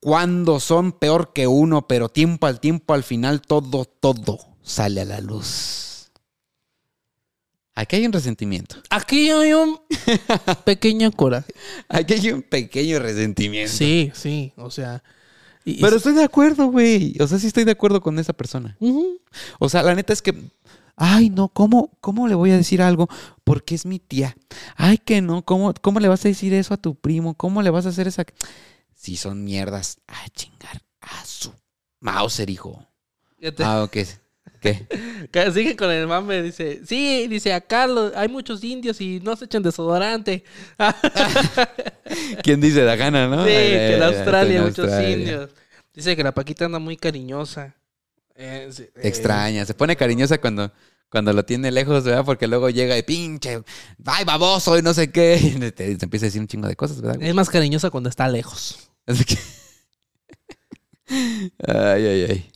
[0.00, 5.04] Cuando son peor que uno, pero tiempo al tiempo, al final todo, todo sale a
[5.04, 5.89] la luz.
[7.80, 8.76] Aquí hay un resentimiento.
[8.90, 9.80] Aquí hay un
[10.64, 11.52] pequeño coraje.
[11.88, 13.72] Aquí hay un pequeño resentimiento.
[13.72, 14.52] Sí, sí.
[14.56, 15.02] O sea.
[15.64, 17.16] y- y- Pero estoy de acuerdo, güey.
[17.20, 18.76] O sea, sí estoy de acuerdo con esa persona.
[19.58, 20.34] O sea, la neta es que.
[20.96, 23.08] Ay, no, ¿cómo, cómo le voy a decir algo?
[23.44, 24.36] Porque es mi tía.
[24.76, 27.32] Ay, que no, ¿cómo, ¿cómo le vas a decir eso a tu primo?
[27.34, 28.24] ¿Cómo le vas a hacer esa.?
[28.94, 31.54] Si son mierdas, a chingar a su
[32.00, 32.86] Mauser, hijo.
[33.38, 33.96] Fíjate, Ah, ok.
[34.60, 34.86] ¿Qué?
[35.32, 36.42] que Sigue con el mame.
[36.42, 40.44] Dice: Sí, dice acá lo- hay muchos indios y no se echan desodorante.
[42.42, 43.44] ¿Quién dice la gana, no?
[43.44, 45.16] Sí, que en ay, Australia hay muchos Australia.
[45.16, 45.50] indios.
[45.94, 47.74] Dice que la Paquita anda muy cariñosa.
[48.34, 50.72] Eh, eh, Extraña, se pone cariñosa cuando,
[51.10, 52.24] cuando lo tiene lejos, ¿verdad?
[52.24, 53.62] Porque luego llega y pinche,
[54.06, 55.38] ay, baboso y no sé qué.
[55.42, 57.22] Y te, te empieza a decir un chingo de cosas, ¿verdad?
[57.22, 58.90] Es más cariñosa cuando está lejos.
[59.06, 59.38] Así que-
[61.66, 62.52] Ay, ay, ay.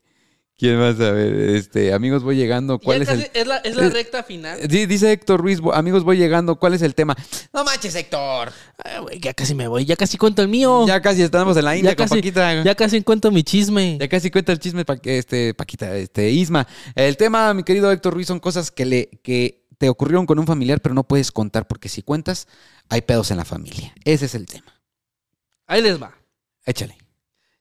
[0.57, 1.35] ¿Quién más a ver?
[1.35, 2.79] Este, amigos, voy llegando.
[2.79, 3.29] ¿Cuál es el...?
[3.35, 4.61] es la, es la eh, recta final.
[4.71, 6.57] Sí, dice Héctor Ruiz, amigos, voy llegando.
[6.61, 7.17] ¿Cuál es el tema?
[7.53, 8.53] No manches, Héctor.
[8.79, 10.87] Ay, güey, ya casi me voy, ya casi cuento el mío.
[10.87, 12.63] Ya casi estamos en la India Ya con casi- Paquita.
[12.63, 13.99] Ya casi cuento mi chisme.
[13.99, 16.69] Ya casi cuenta el chisme, Pa- este, Paquita, este, Isma.
[16.95, 20.47] El tema, mi querido Héctor Ruiz, son cosas que, le, que te ocurrieron con un
[20.47, 22.47] familiar, pero no puedes contar porque si cuentas,
[22.89, 23.93] hay pedos en la familia.
[24.05, 24.81] Ese es el tema.
[25.67, 26.15] Ahí les va.
[26.65, 26.97] Échale.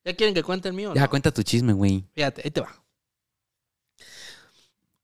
[0.05, 0.93] ¿Ya quieren que cuente el mío?
[0.93, 1.09] Ya no?
[1.09, 2.05] cuenta tu chisme, güey.
[2.13, 2.82] Fíjate, ahí te va.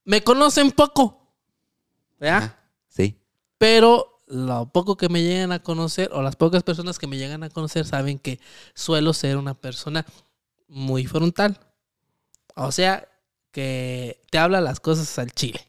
[0.09, 1.35] Me conocen poco.
[2.19, 2.37] ¿verdad?
[2.37, 3.21] Ajá, Sí.
[3.59, 7.43] Pero lo poco que me llegan a conocer, o las pocas personas que me llegan
[7.43, 8.39] a conocer, saben que
[8.73, 10.07] suelo ser una persona
[10.67, 11.59] muy frontal.
[12.55, 13.07] O sea,
[13.51, 15.67] que te habla las cosas al chile.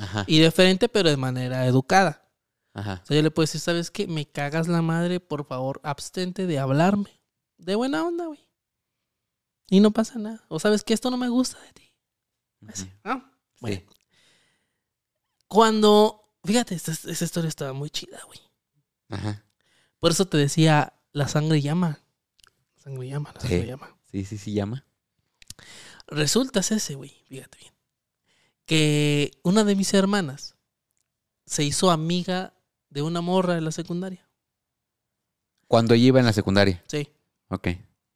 [0.00, 0.24] Ajá.
[0.26, 2.26] Y de frente, pero de manera educada.
[2.72, 3.02] Ajá.
[3.04, 4.06] O sea, yo le puedo decir, ¿sabes qué?
[4.06, 7.20] Me cagas la madre, por favor, abstente de hablarme.
[7.58, 8.48] De buena onda, güey.
[9.68, 10.42] Y no pasa nada.
[10.48, 11.89] O sabes que esto no me gusta de ti.
[12.68, 12.90] Así.
[13.60, 13.76] Bueno.
[13.76, 13.86] Sí.
[15.48, 18.38] Cuando, fíjate, esta, esta historia estaba muy chida, güey.
[19.08, 19.44] Ajá.
[19.98, 22.00] Por eso te decía, la sangre llama.
[22.76, 23.48] La sangre llama, la Sí.
[23.48, 23.96] sangre llama.
[24.10, 24.84] Sí, sí, sí, llama.
[26.06, 27.74] Resulta ese, güey, fíjate bien.
[28.66, 30.56] Que una de mis hermanas
[31.46, 32.54] se hizo amiga
[32.88, 34.28] de una morra de la secundaria.
[35.66, 36.82] Cuando ella iba en la secundaria.
[36.88, 37.08] Sí.
[37.48, 37.68] Ok.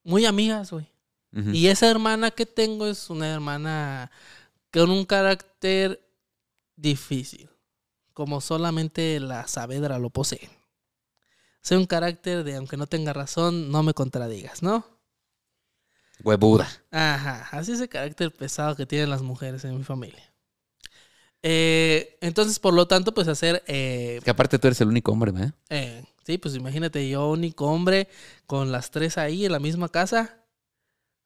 [0.05, 0.88] Muy amigas, güey.
[1.37, 4.11] Y esa hermana que tengo es una hermana
[4.72, 6.01] con un carácter
[6.76, 7.51] difícil.
[8.12, 10.49] Como solamente la Saavedra lo posee.
[11.62, 14.87] Es un carácter de, aunque no tenga razón, no me contradigas, ¿no?
[16.22, 16.68] Huevuda.
[16.91, 20.32] Ajá, así ese carácter pesado que tienen las mujeres en mi familia.
[21.43, 23.62] Eh, entonces, por lo tanto, pues hacer...
[23.66, 25.55] eh, Que aparte tú eres el único hombre, ¿verdad?
[25.68, 28.09] eh, sí, pues imagínate, yo único hombre
[28.47, 30.43] con las tres ahí en la misma casa.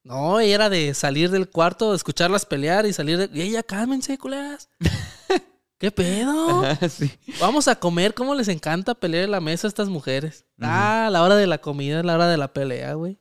[0.03, 3.29] No, y era de salir del cuarto, escucharlas pelear y salir de...
[3.37, 4.69] Y ella, cálmense, culeras.
[5.77, 6.63] ¿Qué pedo?
[6.63, 7.11] Ajá, sí.
[7.39, 10.45] Vamos a comer, ¿cómo les encanta pelear en la mesa a estas mujeres?
[10.59, 13.19] Ah, la hora de la comida es la hora de la pelea, güey.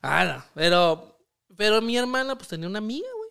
[0.00, 1.18] Ah, no, pero,
[1.56, 3.30] pero mi hermana pues tenía una amiga, güey.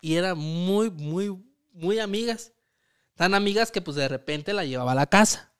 [0.00, 1.36] Y era muy, muy,
[1.72, 2.52] muy amigas.
[3.14, 5.52] Tan amigas que pues de repente la llevaba a la casa.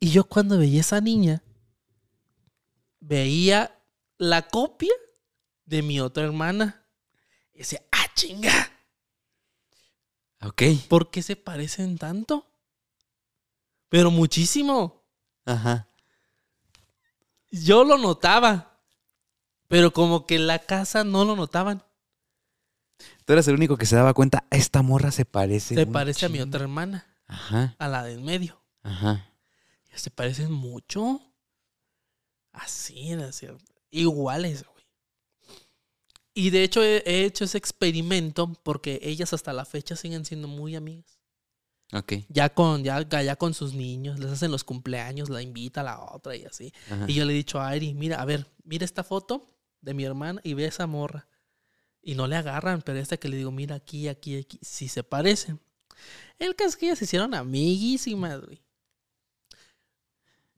[0.00, 1.42] Y yo cuando veía a esa niña,
[3.06, 3.78] veía
[4.18, 4.92] la copia
[5.64, 6.84] de mi otra hermana.
[7.54, 8.70] Y decía, ah, chinga,
[10.42, 10.62] Ok.
[10.88, 12.46] ¿por qué se parecen tanto?
[13.88, 15.02] Pero muchísimo.
[15.44, 15.88] Ajá.
[17.50, 18.78] Yo lo notaba.
[19.68, 21.82] Pero como que en la casa no lo notaban.
[23.24, 25.74] Tú eras el único que se daba cuenta, esta morra se parece.
[25.74, 26.48] Se parece a mi chingo".
[26.48, 28.60] otra hermana, Ajá, a la de en medio.
[28.82, 29.26] ajá.
[29.94, 31.20] Se parecen mucho.
[32.56, 33.64] Así, era cierto.
[33.90, 34.84] Iguales, güey.
[36.34, 40.48] Y de hecho he, he hecho ese experimento porque ellas hasta la fecha siguen siendo
[40.48, 41.18] muy amigas.
[41.92, 42.14] Ok.
[42.28, 46.00] Ya con, ya, ya con sus niños, les hacen los cumpleaños, la invita a la
[46.00, 46.72] otra y así.
[46.90, 47.04] Ajá.
[47.08, 49.46] Y yo le he dicho a Airi, mira, a ver, mira esta foto
[49.80, 51.28] de mi hermana y ve esa morra.
[52.02, 55.02] Y no le agarran, pero esta que le digo, mira aquí, aquí, aquí, sí se
[55.04, 55.60] parecen.
[56.38, 58.62] El caso es que ellas se hicieron amiguísimas, güey.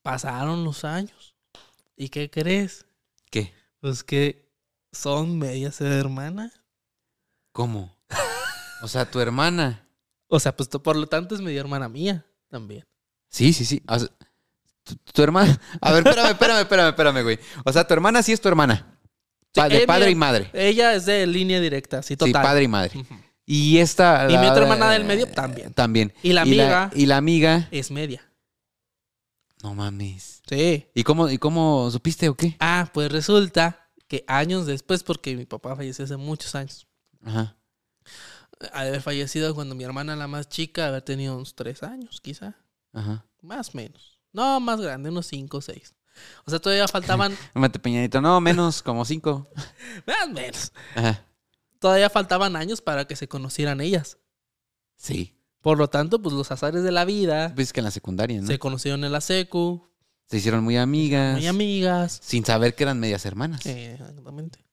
[0.02, 1.34] Pasaron los años.
[1.98, 2.86] ¿Y qué crees?
[3.30, 3.52] ¿Qué?
[3.80, 4.48] Pues que
[4.92, 6.52] son medias hermanas.
[7.52, 7.94] ¿Cómo?
[8.82, 9.84] O sea, tu hermana.
[10.28, 12.86] O sea, pues por lo tanto es media hermana mía también.
[13.28, 13.82] Sí, sí, sí.
[13.88, 14.08] O sea,
[14.84, 15.60] tu, tu hermana.
[15.80, 17.38] A ver, espérame, espérame, espérame, espérame, güey.
[17.64, 18.94] O sea, tu hermana sí es tu hermana.
[19.52, 20.50] Pa- de padre y madre.
[20.52, 22.42] Ella es de línea directa, sí, Sí, total.
[22.42, 22.92] padre y madre.
[23.44, 24.26] Y esta.
[24.30, 25.72] Y mi otra hermana del medio también.
[25.72, 26.12] También.
[26.22, 26.90] Y la amiga.
[26.94, 27.66] Y la, amiga.
[27.72, 28.27] Es media.
[29.62, 30.42] No mames.
[30.48, 30.86] Sí.
[30.94, 32.56] ¿Y cómo, ¿Y cómo supiste o qué?
[32.60, 36.86] Ah, pues resulta que años después, porque mi papá falleció hace muchos años,
[37.24, 37.56] Ajá.
[38.72, 42.56] al haber fallecido cuando mi hermana, la más chica, haber tenido unos tres años, quizá.
[42.92, 43.26] Ajá.
[43.42, 44.20] Más o menos.
[44.32, 45.94] No, más grande, unos cinco o seis.
[46.44, 48.20] O sea, todavía faltaban, Mate Peñanito.
[48.20, 49.48] No, menos, como cinco.
[50.06, 50.72] más o menos.
[50.94, 51.24] Ajá.
[51.78, 54.18] Todavía faltaban años para que se conocieran ellas.
[54.96, 55.37] Sí.
[55.68, 58.46] Por lo tanto, pues los azares de la vida Pues que en la secundaria, ¿no?
[58.46, 59.86] se Se, conocieron en la secu,
[60.32, 61.36] hicieron muy amigas.
[61.36, 62.20] muy amigas.
[62.22, 63.66] Sin saber que eran medias hermanas.
[63.66, 64.64] Eh, exactamente.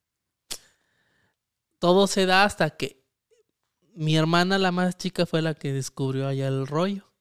[1.80, 3.04] Todo se da hasta que
[3.94, 7.12] mi hermana, la más chica, fue la que descubrió allá el rollo.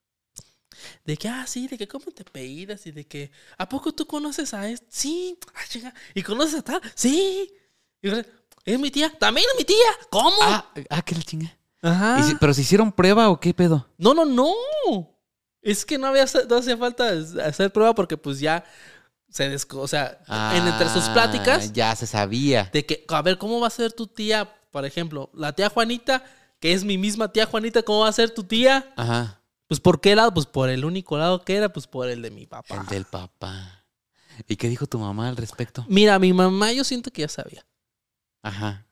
[1.05, 4.07] De que, ah, sí, de que cómo te peidas y de que, ¿a poco tú
[4.07, 4.87] conoces a este?
[4.89, 5.93] Sí, ah, chinga.
[6.15, 6.81] ¿Y conoces a tal?
[6.95, 7.53] Sí.
[8.01, 8.09] Y
[8.65, 9.91] es mi tía, también es mi tía.
[10.11, 10.37] ¿Cómo?
[10.43, 11.59] Ah, ah, qué la chinga.
[11.85, 12.19] Ajá.
[12.21, 13.87] ¿Y si- ¿Pero se hicieron prueba o qué pedo?
[13.99, 14.53] No, no, no.
[15.63, 17.11] Es que no había no hacía falta
[17.45, 18.65] hacer prueba porque pues ya
[19.31, 20.19] se desco, o sea,
[20.55, 22.71] en entre sus Ah, pláticas Ya se sabía.
[22.73, 24.53] de que, a ver, ¿cómo va a ser tu tía?
[24.71, 26.25] Por ejemplo, la tía Juanita,
[26.61, 28.93] que es mi misma tía Juanita, ¿cómo va a ser tu tía?
[28.97, 29.41] Ajá.
[29.67, 30.33] Pues ¿por qué lado?
[30.35, 32.75] Pues por el único lado que era, pues por el de mi papá.
[32.77, 33.85] El del papá.
[34.49, 35.85] ¿Y qué dijo tu mamá al respecto?
[35.89, 37.65] Mira, mi mamá yo siento que ya sabía.
[38.43, 38.87] Ajá.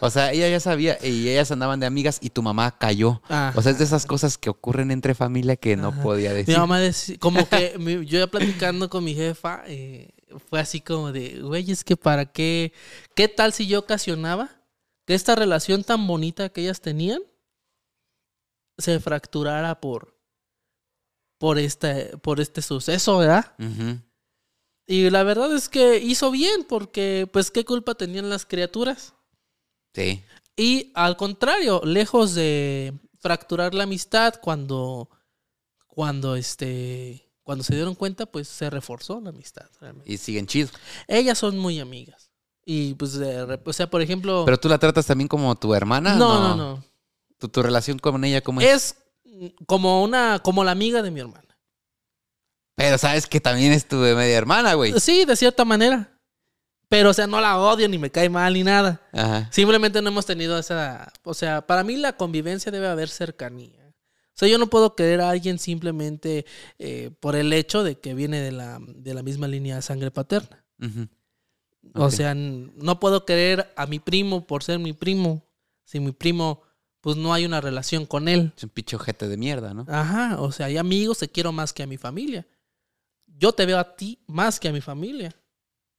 [0.00, 3.20] O sea, ella ya sabía y ellas andaban de amigas y tu mamá cayó.
[3.54, 6.02] O sea, es de esas cosas que ocurren entre familia que no Ajá.
[6.02, 6.56] podía Mi decir.
[6.58, 10.10] mamá decía, como que mi- yo ya platicando con mi jefa, eh,
[10.48, 12.72] fue así como de, güey, es que para qué,
[13.14, 14.50] ¿qué tal si yo ocasionaba
[15.06, 17.20] que esta relación tan bonita que ellas tenían
[18.78, 20.16] se fracturara por,
[21.38, 23.54] por este, por este suceso, ¿verdad?
[24.86, 29.14] Y la verdad es que hizo bien, porque pues qué culpa tenían las criaturas.
[29.94, 30.22] Sí.
[30.56, 35.08] Y al contrario, lejos de fracturar la amistad cuando,
[35.86, 39.66] cuando este, cuando se dieron cuenta, pues se reforzó la amistad.
[39.80, 40.12] realmente.
[40.12, 40.70] Y siguen chido.
[41.08, 42.30] Ellas son muy amigas.
[42.64, 44.44] Y pues, o sea, por ejemplo...
[44.44, 46.16] Pero tú la tratas también como tu hermana.
[46.16, 46.84] no, no, no.
[47.38, 48.66] ¿Tu, tu relación con ella cómo es?
[48.66, 48.96] Es
[49.66, 51.58] como una, como la amiga de mi hermana.
[52.76, 54.98] Pero sabes que también es tu media hermana, güey.
[55.00, 56.13] Sí, de cierta manera.
[56.94, 59.00] Pero, o sea, no la odio ni me cae mal ni nada.
[59.10, 59.48] Ajá.
[59.50, 61.12] Simplemente no hemos tenido esa...
[61.24, 63.84] O sea, para mí la convivencia debe haber cercanía.
[63.88, 66.46] O sea, yo no puedo querer a alguien simplemente
[66.78, 70.12] eh, por el hecho de que viene de la, de la misma línea de sangre
[70.12, 70.64] paterna.
[70.80, 71.08] Ujú.
[71.94, 75.44] O sea, no puedo querer a mi primo por ser mi primo.
[75.82, 76.62] Si mi primo,
[77.00, 78.52] pues no hay una relación con él.
[78.56, 79.84] Es un pinche ojete de mierda, ¿no?
[79.88, 82.46] Ajá, o sea, hay amigos que quiero más que a mi familia.
[83.26, 85.34] Yo te veo a ti más que a mi familia.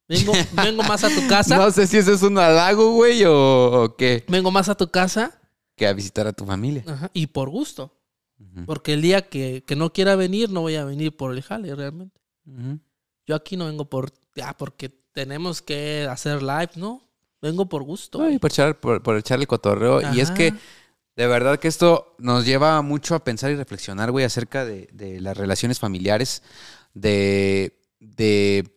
[0.07, 1.57] Vengo, vengo más a tu casa.
[1.57, 4.23] No sé si eso es un halago, güey, o, o qué.
[4.27, 5.39] Vengo más a tu casa
[5.75, 6.83] Que a visitar a tu familia.
[6.87, 7.91] ajá, y por gusto.
[8.65, 11.73] Porque el día que, que no quiera venir, no voy a venir por el jale
[11.75, 12.21] realmente.
[13.25, 14.11] Yo aquí no vengo por,
[14.43, 17.01] ah, porque tenemos que hacer live, ¿no?
[17.41, 18.19] Vengo por gusto.
[18.19, 20.01] Por, echar, por, por echarle cotorreo.
[20.13, 20.53] Y es que,
[21.15, 25.19] de verdad que esto nos lleva mucho a pensar y reflexionar, güey, acerca de, de
[25.21, 26.43] las relaciones familiares,
[26.93, 28.74] de, de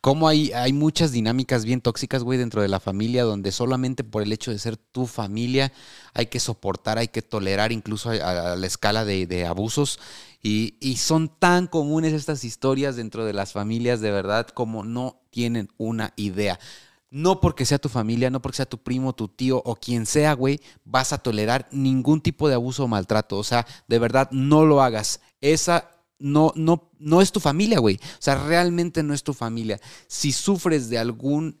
[0.00, 4.22] cómo hay, hay muchas dinámicas bien tóxicas, güey, dentro de la familia, donde solamente por
[4.22, 5.72] el hecho de ser tu familia
[6.14, 9.98] hay que soportar, hay que tolerar incluso a, la escala de, de abusos.
[10.42, 15.20] Y, y son tan comunes estas historias dentro de las familias, de verdad, como no
[15.30, 16.58] tienen una idea.
[17.10, 20.32] No porque sea tu familia, no porque sea tu primo, tu tío o quien sea,
[20.34, 23.36] güey, vas a tolerar ningún tipo de abuso o maltrato.
[23.36, 25.20] O sea, de verdad, no lo hagas.
[25.40, 25.90] Esa
[26.20, 27.96] no, no, no es tu familia, güey.
[27.96, 29.80] O sea, realmente no es tu familia.
[30.06, 31.56] Si sufres de alguna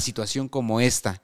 [0.00, 1.22] situación como esta,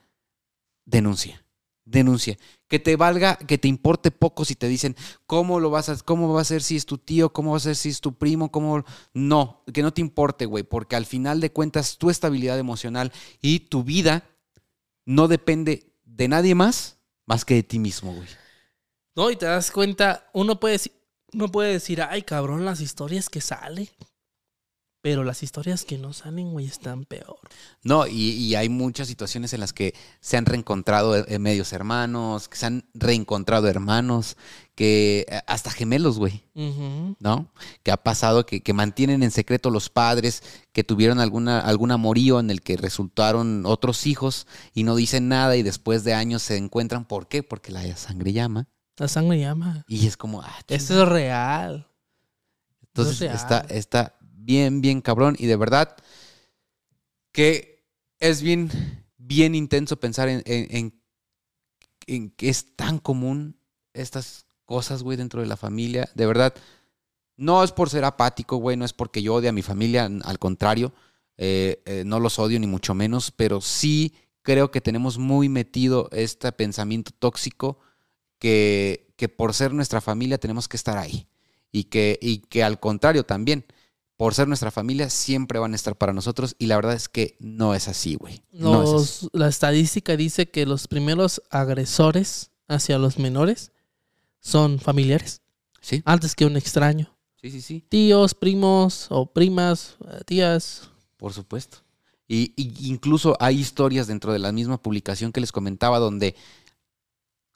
[0.85, 1.43] denuncia.
[1.85, 2.39] Denuncia.
[2.69, 4.95] Que te valga, que te importe poco si te dicen
[5.27, 7.61] cómo lo vas a, cómo va a ser si es tu tío, cómo va a
[7.61, 8.85] ser si es tu primo, cómo.
[9.15, 13.61] No, que no te importe, güey, porque al final de cuentas tu estabilidad emocional y
[13.61, 14.25] tu vida
[15.07, 18.27] no depende de nadie más más que de ti mismo, güey.
[19.15, 20.93] No, y te das cuenta, uno puede decir,
[21.33, 23.89] uno puede decir, ay cabrón, las historias que salen.
[25.03, 27.39] Pero las historias que no salen, güey, están peor.
[27.83, 32.49] No, y, y hay muchas situaciones en las que se han reencontrado eh, medios hermanos,
[32.49, 34.37] que se han reencontrado hermanos,
[34.75, 36.45] que eh, hasta gemelos, güey.
[36.55, 37.51] ¿no?
[37.83, 42.39] Que ha pasado que, que mantienen en secreto los padres, que tuvieron alguna, algún amorío
[42.39, 46.59] en el que resultaron otros hijos y no dicen nada y después de años se
[46.59, 47.07] encuentran.
[47.07, 47.43] ¿Por qué?
[47.43, 48.69] Porque la sangre llama.
[49.01, 49.83] La sangre llama.
[49.89, 51.89] Y es como, ah, Esto es real.
[52.83, 53.35] Entonces es real.
[53.37, 55.37] está, está bien, bien cabrón.
[55.39, 55.97] Y de verdad
[57.33, 57.83] que
[58.19, 58.71] es bien,
[59.17, 61.01] bien intenso pensar en, en- en-
[62.07, 63.57] en que es tan común
[63.95, 66.09] estas cosas, güey, dentro de la familia.
[66.15, 66.55] De verdad,
[67.37, 70.39] no es por ser apático, güey, no es porque yo odie a mi familia, al
[70.39, 70.93] contrario,
[71.39, 76.09] eh, eh, no los odio ni mucho menos, pero sí creo que tenemos muy metido
[76.13, 77.79] este pensamiento tóxico
[78.41, 81.29] que, que por ser nuestra familia tenemos que estar ahí.
[81.71, 83.65] Y que, y que al contrario también,
[84.17, 86.57] por ser nuestra familia, siempre van a estar para nosotros.
[86.59, 88.43] Y la verdad es que no es así, güey.
[88.51, 89.29] No es así.
[89.33, 93.71] La estadística dice que los primeros agresores hacia los menores
[94.41, 95.43] son familiares,
[95.83, 97.15] Sí, antes que un extraño.
[97.41, 97.85] sí, sí, sí.
[97.89, 100.91] Tíos, primos o primas, eh, tías.
[101.17, 101.79] Por supuesto.
[102.29, 106.37] Y, y incluso hay historias dentro de la misma publicación que les comentaba donde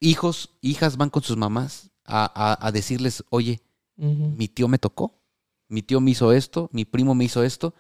[0.01, 3.61] hijos, hijas van con sus mamás a, a- a decirles, oye,
[4.37, 5.21] mi tío me tocó,
[5.69, 7.75] mi tío me hizo esto, mi primo me hizo esto.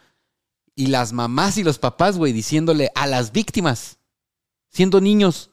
[0.77, 3.99] Y las mamás y los papás, güey, diciéndole a las víctimas,
[4.71, 5.51] siendo niños,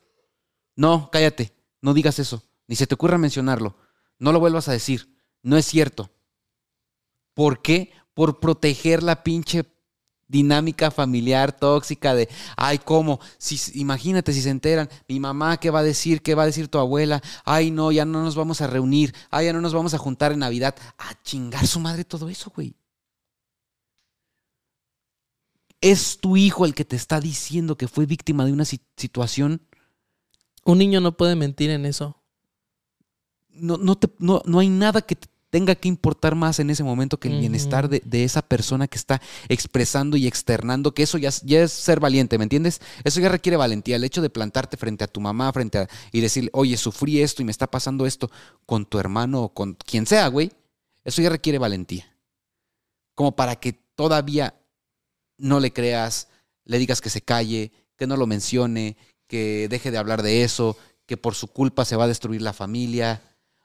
[0.75, 3.75] no, cállate, no digas eso, ni se te ocurra mencionarlo,
[4.19, 6.11] no lo vuelvas a decir, no es cierto.
[7.33, 7.91] ¿Por qué?
[8.13, 9.63] Por proteger la pinche
[10.31, 13.19] dinámica familiar tóxica de, ay, ¿cómo?
[13.37, 16.21] Si, imagínate si se enteran, mi mamá, ¿qué va a decir?
[16.21, 17.21] ¿Qué va a decir tu abuela?
[17.45, 20.31] Ay, no, ya no nos vamos a reunir, ay, ya no nos vamos a juntar
[20.31, 20.75] en Navidad.
[20.97, 22.75] A chingar su madre todo eso, güey.
[25.81, 29.61] Es tu hijo el que te está diciendo que fue víctima de una si- situación.
[30.63, 32.21] Un niño no puede mentir en eso.
[33.49, 36.83] No, no, te- no, no hay nada que te tenga que importar más en ese
[36.83, 41.17] momento que el bienestar de, de esa persona que está expresando y externando, que eso
[41.19, 42.81] ya, es- ya es ser valiente, ¿me entiendes?
[43.03, 46.21] Eso ya requiere valentía, el hecho de plantarte frente a tu mamá, frente a, y
[46.21, 48.31] decirle, oye, sufrí esto y me está pasando esto
[48.65, 50.51] con tu hermano o con quien sea, güey,
[51.03, 52.05] eso ya requiere valentía.
[53.13, 54.55] Como para que todavía
[55.37, 56.29] no le creas,
[56.63, 58.95] le digas que se calle, que no lo mencione,
[59.27, 62.53] que deje de hablar de eso, que por su culpa se va a destruir la
[62.53, 63.21] familia.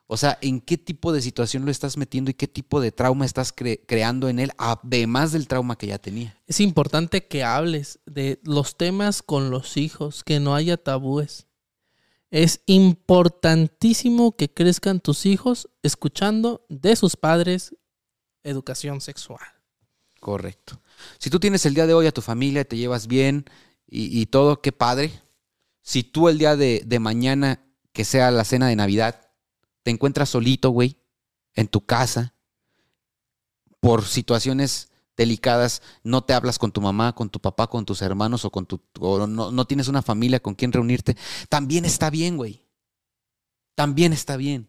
[0.08, 3.24] O sea, ¿en qué tipo de situación lo estás metiendo y qué tipo de trauma
[3.24, 6.40] estás cre- creando en él, además del trauma que ya tenía?
[6.46, 11.46] Es importante que hables de los temas con los hijos, que no haya tabúes.
[12.30, 17.74] Es importantísimo que crezcan tus hijos escuchando de sus padres
[18.44, 19.40] educación sexual.
[20.20, 20.80] Correcto.
[21.18, 23.44] Si tú tienes el día de hoy a tu familia, te llevas bien
[23.88, 25.12] y, y todo, qué padre.
[25.82, 29.25] Si tú el día de, de mañana, que sea la cena de Navidad,
[29.86, 30.96] te encuentras solito, güey,
[31.54, 32.34] en tu casa,
[33.78, 38.44] por situaciones delicadas, no te hablas con tu mamá, con tu papá, con tus hermanos
[38.44, 41.16] o con tu o no, no tienes una familia con quien reunirte,
[41.48, 42.64] también está bien, güey.
[43.76, 44.68] También está bien.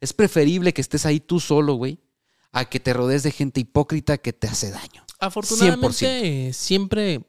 [0.00, 2.00] Es preferible que estés ahí tú solo, güey,
[2.50, 5.06] a que te rodees de gente hipócrita que te hace daño.
[5.20, 7.24] Afortunadamente, siempre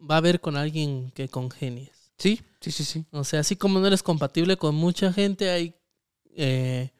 [0.00, 2.10] va a haber con alguien que congenies.
[2.18, 3.06] Sí, sí, sí, sí.
[3.12, 5.75] O sea, así como no eres compatible con mucha gente, hay
[6.36, 6.92] eh,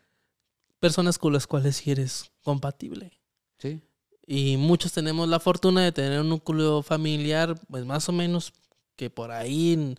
[0.81, 3.13] personas con las cuales sí eres compatible.
[3.59, 3.83] Sí.
[4.27, 8.53] Y muchos tenemos la fortuna de tener un núcleo familiar, pues más o menos
[8.97, 9.95] que por ahí mm,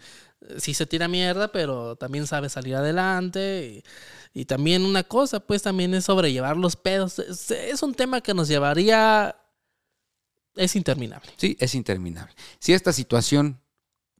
[0.59, 3.83] sí se tira mierda, pero también sabe salir adelante.
[4.33, 7.19] Y, y también una cosa, pues también es sobrellevar los pedos.
[7.19, 9.35] Es, es un tema que nos llevaría...
[10.55, 11.29] Es interminable.
[11.37, 12.33] Sí, es interminable.
[12.59, 13.61] Si esta situación,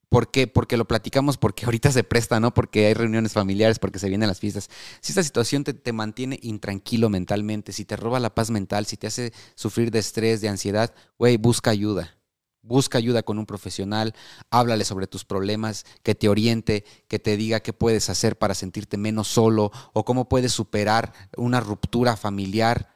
[0.10, 0.47] ¿por qué?
[0.47, 2.53] Porque lo platicamos, porque ahorita se presta, ¿no?
[2.53, 4.70] Porque hay reuniones familiares, porque se vienen las fiestas.
[5.01, 8.97] Si esta situación te, te mantiene intranquilo mentalmente, si te roba la paz mental, si
[8.97, 12.14] te hace sufrir de estrés, de ansiedad, güey, busca ayuda.
[12.62, 14.14] Busca ayuda con un profesional,
[14.49, 18.97] háblale sobre tus problemas, que te oriente, que te diga qué puedes hacer para sentirte
[18.97, 22.89] menos solo o cómo puedes superar una ruptura familiar.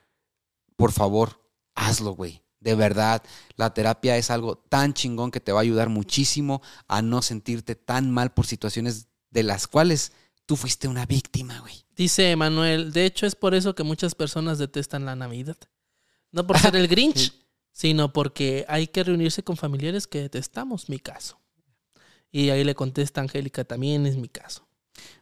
[0.76, 1.42] Por favor,
[1.74, 2.44] hazlo, güey.
[2.62, 3.24] De verdad,
[3.58, 7.76] la terapia es algo tan chingón que te va a ayudar muchísimo a no sentirte
[7.76, 10.14] tan mal por situaciones de las cuales
[10.46, 11.74] tú fuiste una víctima, güey.
[11.96, 15.58] Dice Manuel, de hecho es por eso que muchas personas detestan la Navidad.
[16.32, 17.34] No por ser el Grinch,
[17.72, 21.40] sino porque hay que reunirse con familiares que detestamos, mi caso.
[22.32, 24.68] Y ahí le contesta Angélica, también es mi caso.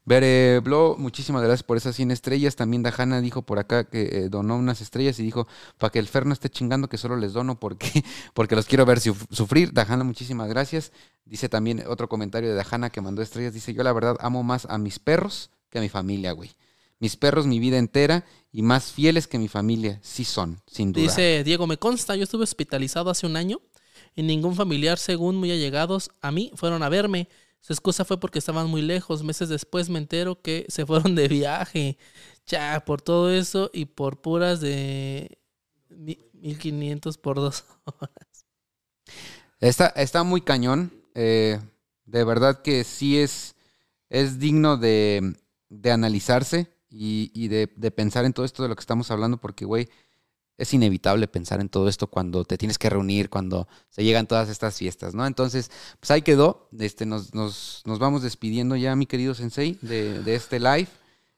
[0.06, 2.56] Bere Blo, muchísimas gracias por esas 100 estrellas.
[2.56, 6.08] También Dajana dijo por acá que eh, donó unas estrellas y dijo, para que el
[6.08, 8.04] Fer no esté chingando que solo les dono porque,
[8.34, 9.72] porque los quiero ver suf- sufrir.
[9.74, 10.92] Dajana, muchísimas gracias.
[11.26, 13.54] Dice también otro comentario de Dajana que mandó estrellas.
[13.54, 16.52] Dice, yo la verdad amo más a mis perros que a mi familia, güey.
[17.02, 20.00] Mis perros mi vida entera y más fieles que mi familia.
[20.02, 21.04] Sí son, sin duda.
[21.04, 23.62] Dice Diego, me consta, yo estuve hospitalizado hace un año
[24.16, 27.30] y ningún familiar, según muy allegados a mí, fueron a verme.
[27.62, 29.24] Su excusa fue porque estaban muy lejos.
[29.24, 31.98] Meses después me entero que se fueron de viaje.
[32.48, 35.40] Ya, por todo eso y por puras de
[35.90, 38.46] mi- 1500 por dos horas.
[39.60, 40.92] Está, está muy cañón.
[41.16, 41.60] eh,
[42.06, 43.56] de verdad que sí es,
[44.10, 45.36] es digno de,
[45.70, 49.38] de analizarse y, y de, de pensar en todo esto de lo que estamos hablando,
[49.38, 49.90] porque, güey,
[50.60, 54.50] es inevitable pensar en todo esto cuando te tienes que reunir, cuando se llegan todas
[54.50, 55.26] estas fiestas, ¿no?
[55.26, 56.70] Entonces, pues ahí quedó.
[56.80, 60.88] Este, nos, nos, nos vamos despidiendo ya, mi querido Sensei, de, de este live.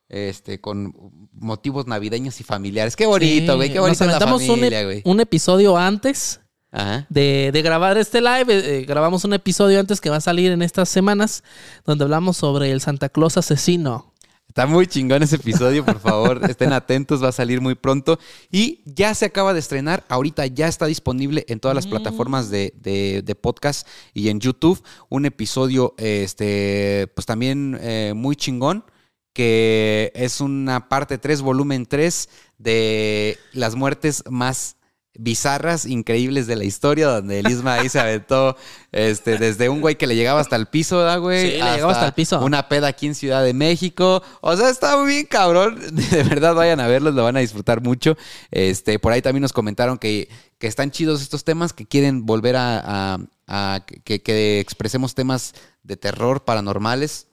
[0.10, 0.94] Este, con
[1.32, 2.98] motivos navideños y familiares.
[2.98, 3.70] Qué bonito, Sí, güey.
[3.70, 5.02] Qué nos bonito es la un, familia, ep- güey.
[5.06, 7.06] un episodio antes Ajá.
[7.08, 8.46] de, de grabar este live.
[8.54, 11.46] eh, eh, grabamos un episodio antes que va a salir en estas semanas
[11.86, 14.11] donde hablamos sobre el Santa Claus asesino.
[14.52, 18.20] Está muy chingón ese episodio, por favor, estén atentos, va a salir muy pronto.
[18.52, 22.74] Y ya se acaba de estrenar, ahorita ya está disponible en todas las plataformas de,
[22.76, 24.84] de- de podcast y en YouTube.
[25.08, 28.84] Un episodio, este, pues también eh, muy chingón,
[29.32, 32.28] que es una parte 3, volumen 3
[32.58, 34.76] de las muertes más
[35.14, 38.56] bizarras, increíbles de la historia, donde el Isma ahí se aventó
[38.92, 41.42] este, desde un güey que le llegaba hasta el piso, ¿verdad, güey?
[41.52, 42.40] Sí, le llegaba hasta el piso.
[42.44, 44.24] Una peda aquí en Ciudad de México.
[44.42, 45.80] O sea, está muy bien, cabrón.
[46.12, 48.16] De verdad, vayan a verlos, lo van a disfrutar mucho.
[48.52, 52.56] Este, por ahí también nos comentaron que, que están chidos estos temas, que quieren volver
[52.56, 52.80] a,
[53.14, 53.18] a-
[53.54, 57.28] a que, que expresemos temas de terror paranormales.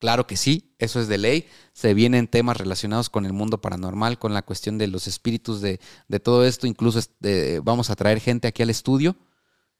[0.00, 1.46] Claro que sí, eso es de ley.
[1.72, 5.78] Se vienen temas relacionados con el mundo paranormal, con la cuestión de los espíritus de,
[6.08, 6.66] de todo esto.
[6.66, 9.14] Incluso este, vamos a traer gente aquí al estudio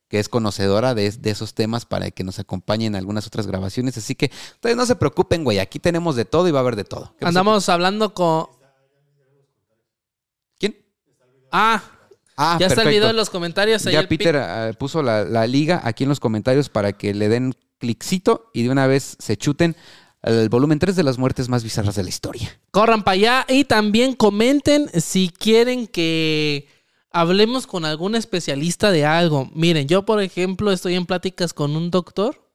[0.09, 3.97] que es conocedora de, de esos temas para que nos acompañe en algunas otras grabaciones.
[3.97, 5.61] Así que ustedes no se preocupen, güey.
[5.61, 7.15] Aquí tenemos de todo y va a haber de todo.
[7.21, 8.47] Andamos hablando con...
[10.59, 10.77] ¿Quién?
[11.51, 11.83] Ah,
[12.43, 12.91] Ah, ya está el perfecto.
[12.91, 13.87] video en los comentarios.
[13.87, 17.29] ahí Ya Peter eh, puso la, la liga aquí en los comentarios para que le
[17.29, 19.77] den cliccito y de una vez se chuten
[20.23, 22.61] el volumen 3 de las muertes más bizarras de la historia.
[22.71, 26.69] Corran para allá y también comenten si quieren que
[27.11, 29.51] hablemos con algún especialista de algo.
[29.55, 32.51] Miren, yo por ejemplo estoy en pláticas con un doctor.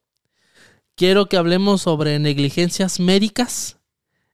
[0.94, 3.76] Quiero que hablemos sobre negligencias médicas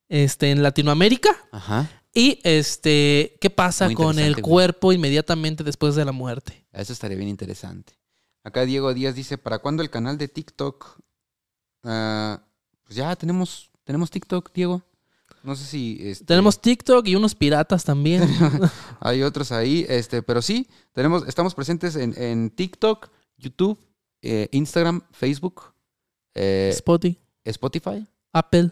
[0.09, 1.31] este, en Latinoamérica.
[1.51, 1.91] Ajá.
[2.15, 4.43] Y este, ¿qué pasa Muy con el güey.
[4.43, 6.67] cuerpo inmediatamente después de la muerte?
[6.73, 7.95] Eso estaría bien interesante.
[8.45, 11.01] Acá Diego Díaz dice, ¿para cuándo el canal de TikTok?
[11.85, 12.43] Ah,
[12.93, 14.83] pues ya tenemos, tenemos TikTok, Diego.
[15.43, 18.23] No sé si este, Tenemos TikTok y unos piratas también.
[19.01, 23.09] hay otros ahí, este, pero sí, tenemos, estamos presentes en, en TikTok,
[23.39, 23.79] YouTube,
[24.21, 25.73] eh, Instagram, Facebook,
[26.35, 28.71] eh, Spotify, Spotify, Apple.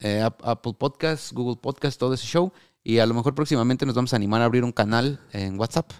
[0.00, 2.50] eh, Ap- Apple Podcast, Google Podcast, todo ese show.
[2.82, 5.90] Y a lo mejor próximamente nos vamos a animar a abrir un canal en WhatsApp.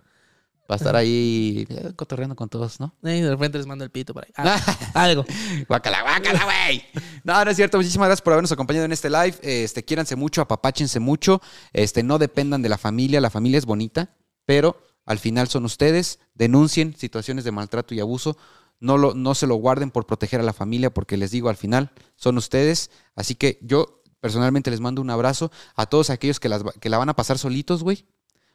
[0.70, 2.94] Va a estar ahí eh, cotorreando con todos, ¿no?
[3.02, 4.32] Eh, de repente les mando el pito por ahí.
[4.36, 4.60] Ah,
[4.94, 5.24] algo.
[5.68, 6.82] Guácala, guácala, güey.
[7.22, 7.76] No, no es cierto.
[7.76, 9.36] Muchísimas gracias por habernos acompañado en este live.
[9.42, 11.42] Este, quiéranse mucho, apapáchense mucho.
[11.72, 13.20] Este, no dependan de la familia.
[13.20, 14.14] La familia es bonita,
[14.46, 16.18] pero al final son ustedes.
[16.34, 18.38] Denuncien situaciones de maltrato y abuso.
[18.80, 21.56] No, lo, no se lo guarden por proteger a la familia, porque les digo, al
[21.56, 22.90] final son ustedes.
[23.14, 26.96] Así que yo personalmente les mando un abrazo a todos aquellos que, las, que la
[26.96, 28.06] van a pasar solitos, güey,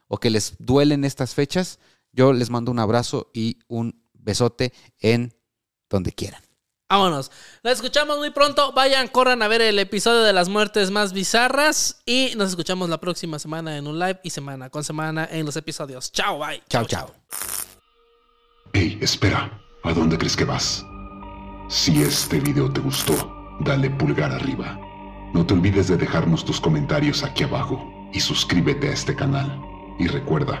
[0.08, 1.78] o que les duelen estas fechas.
[2.12, 5.34] Yo les mando un abrazo y un besote en
[5.88, 6.42] donde quieran.
[6.90, 7.30] Vámonos.
[7.62, 8.72] Nos escuchamos muy pronto.
[8.72, 12.02] Vayan, corran a ver el episodio de las muertes más bizarras.
[12.04, 15.56] Y nos escuchamos la próxima semana en un live y semana con semana en los
[15.56, 16.10] episodios.
[16.10, 16.60] Chao, bye.
[16.68, 17.14] Chao, chao.
[18.72, 20.84] Hey, espera, ¿a dónde crees que vas?
[21.68, 23.14] Si este video te gustó,
[23.60, 24.76] dale pulgar arriba.
[25.32, 27.80] No te olvides de dejarnos tus comentarios aquí abajo
[28.12, 29.60] y suscríbete a este canal.
[30.00, 30.60] Y recuerda,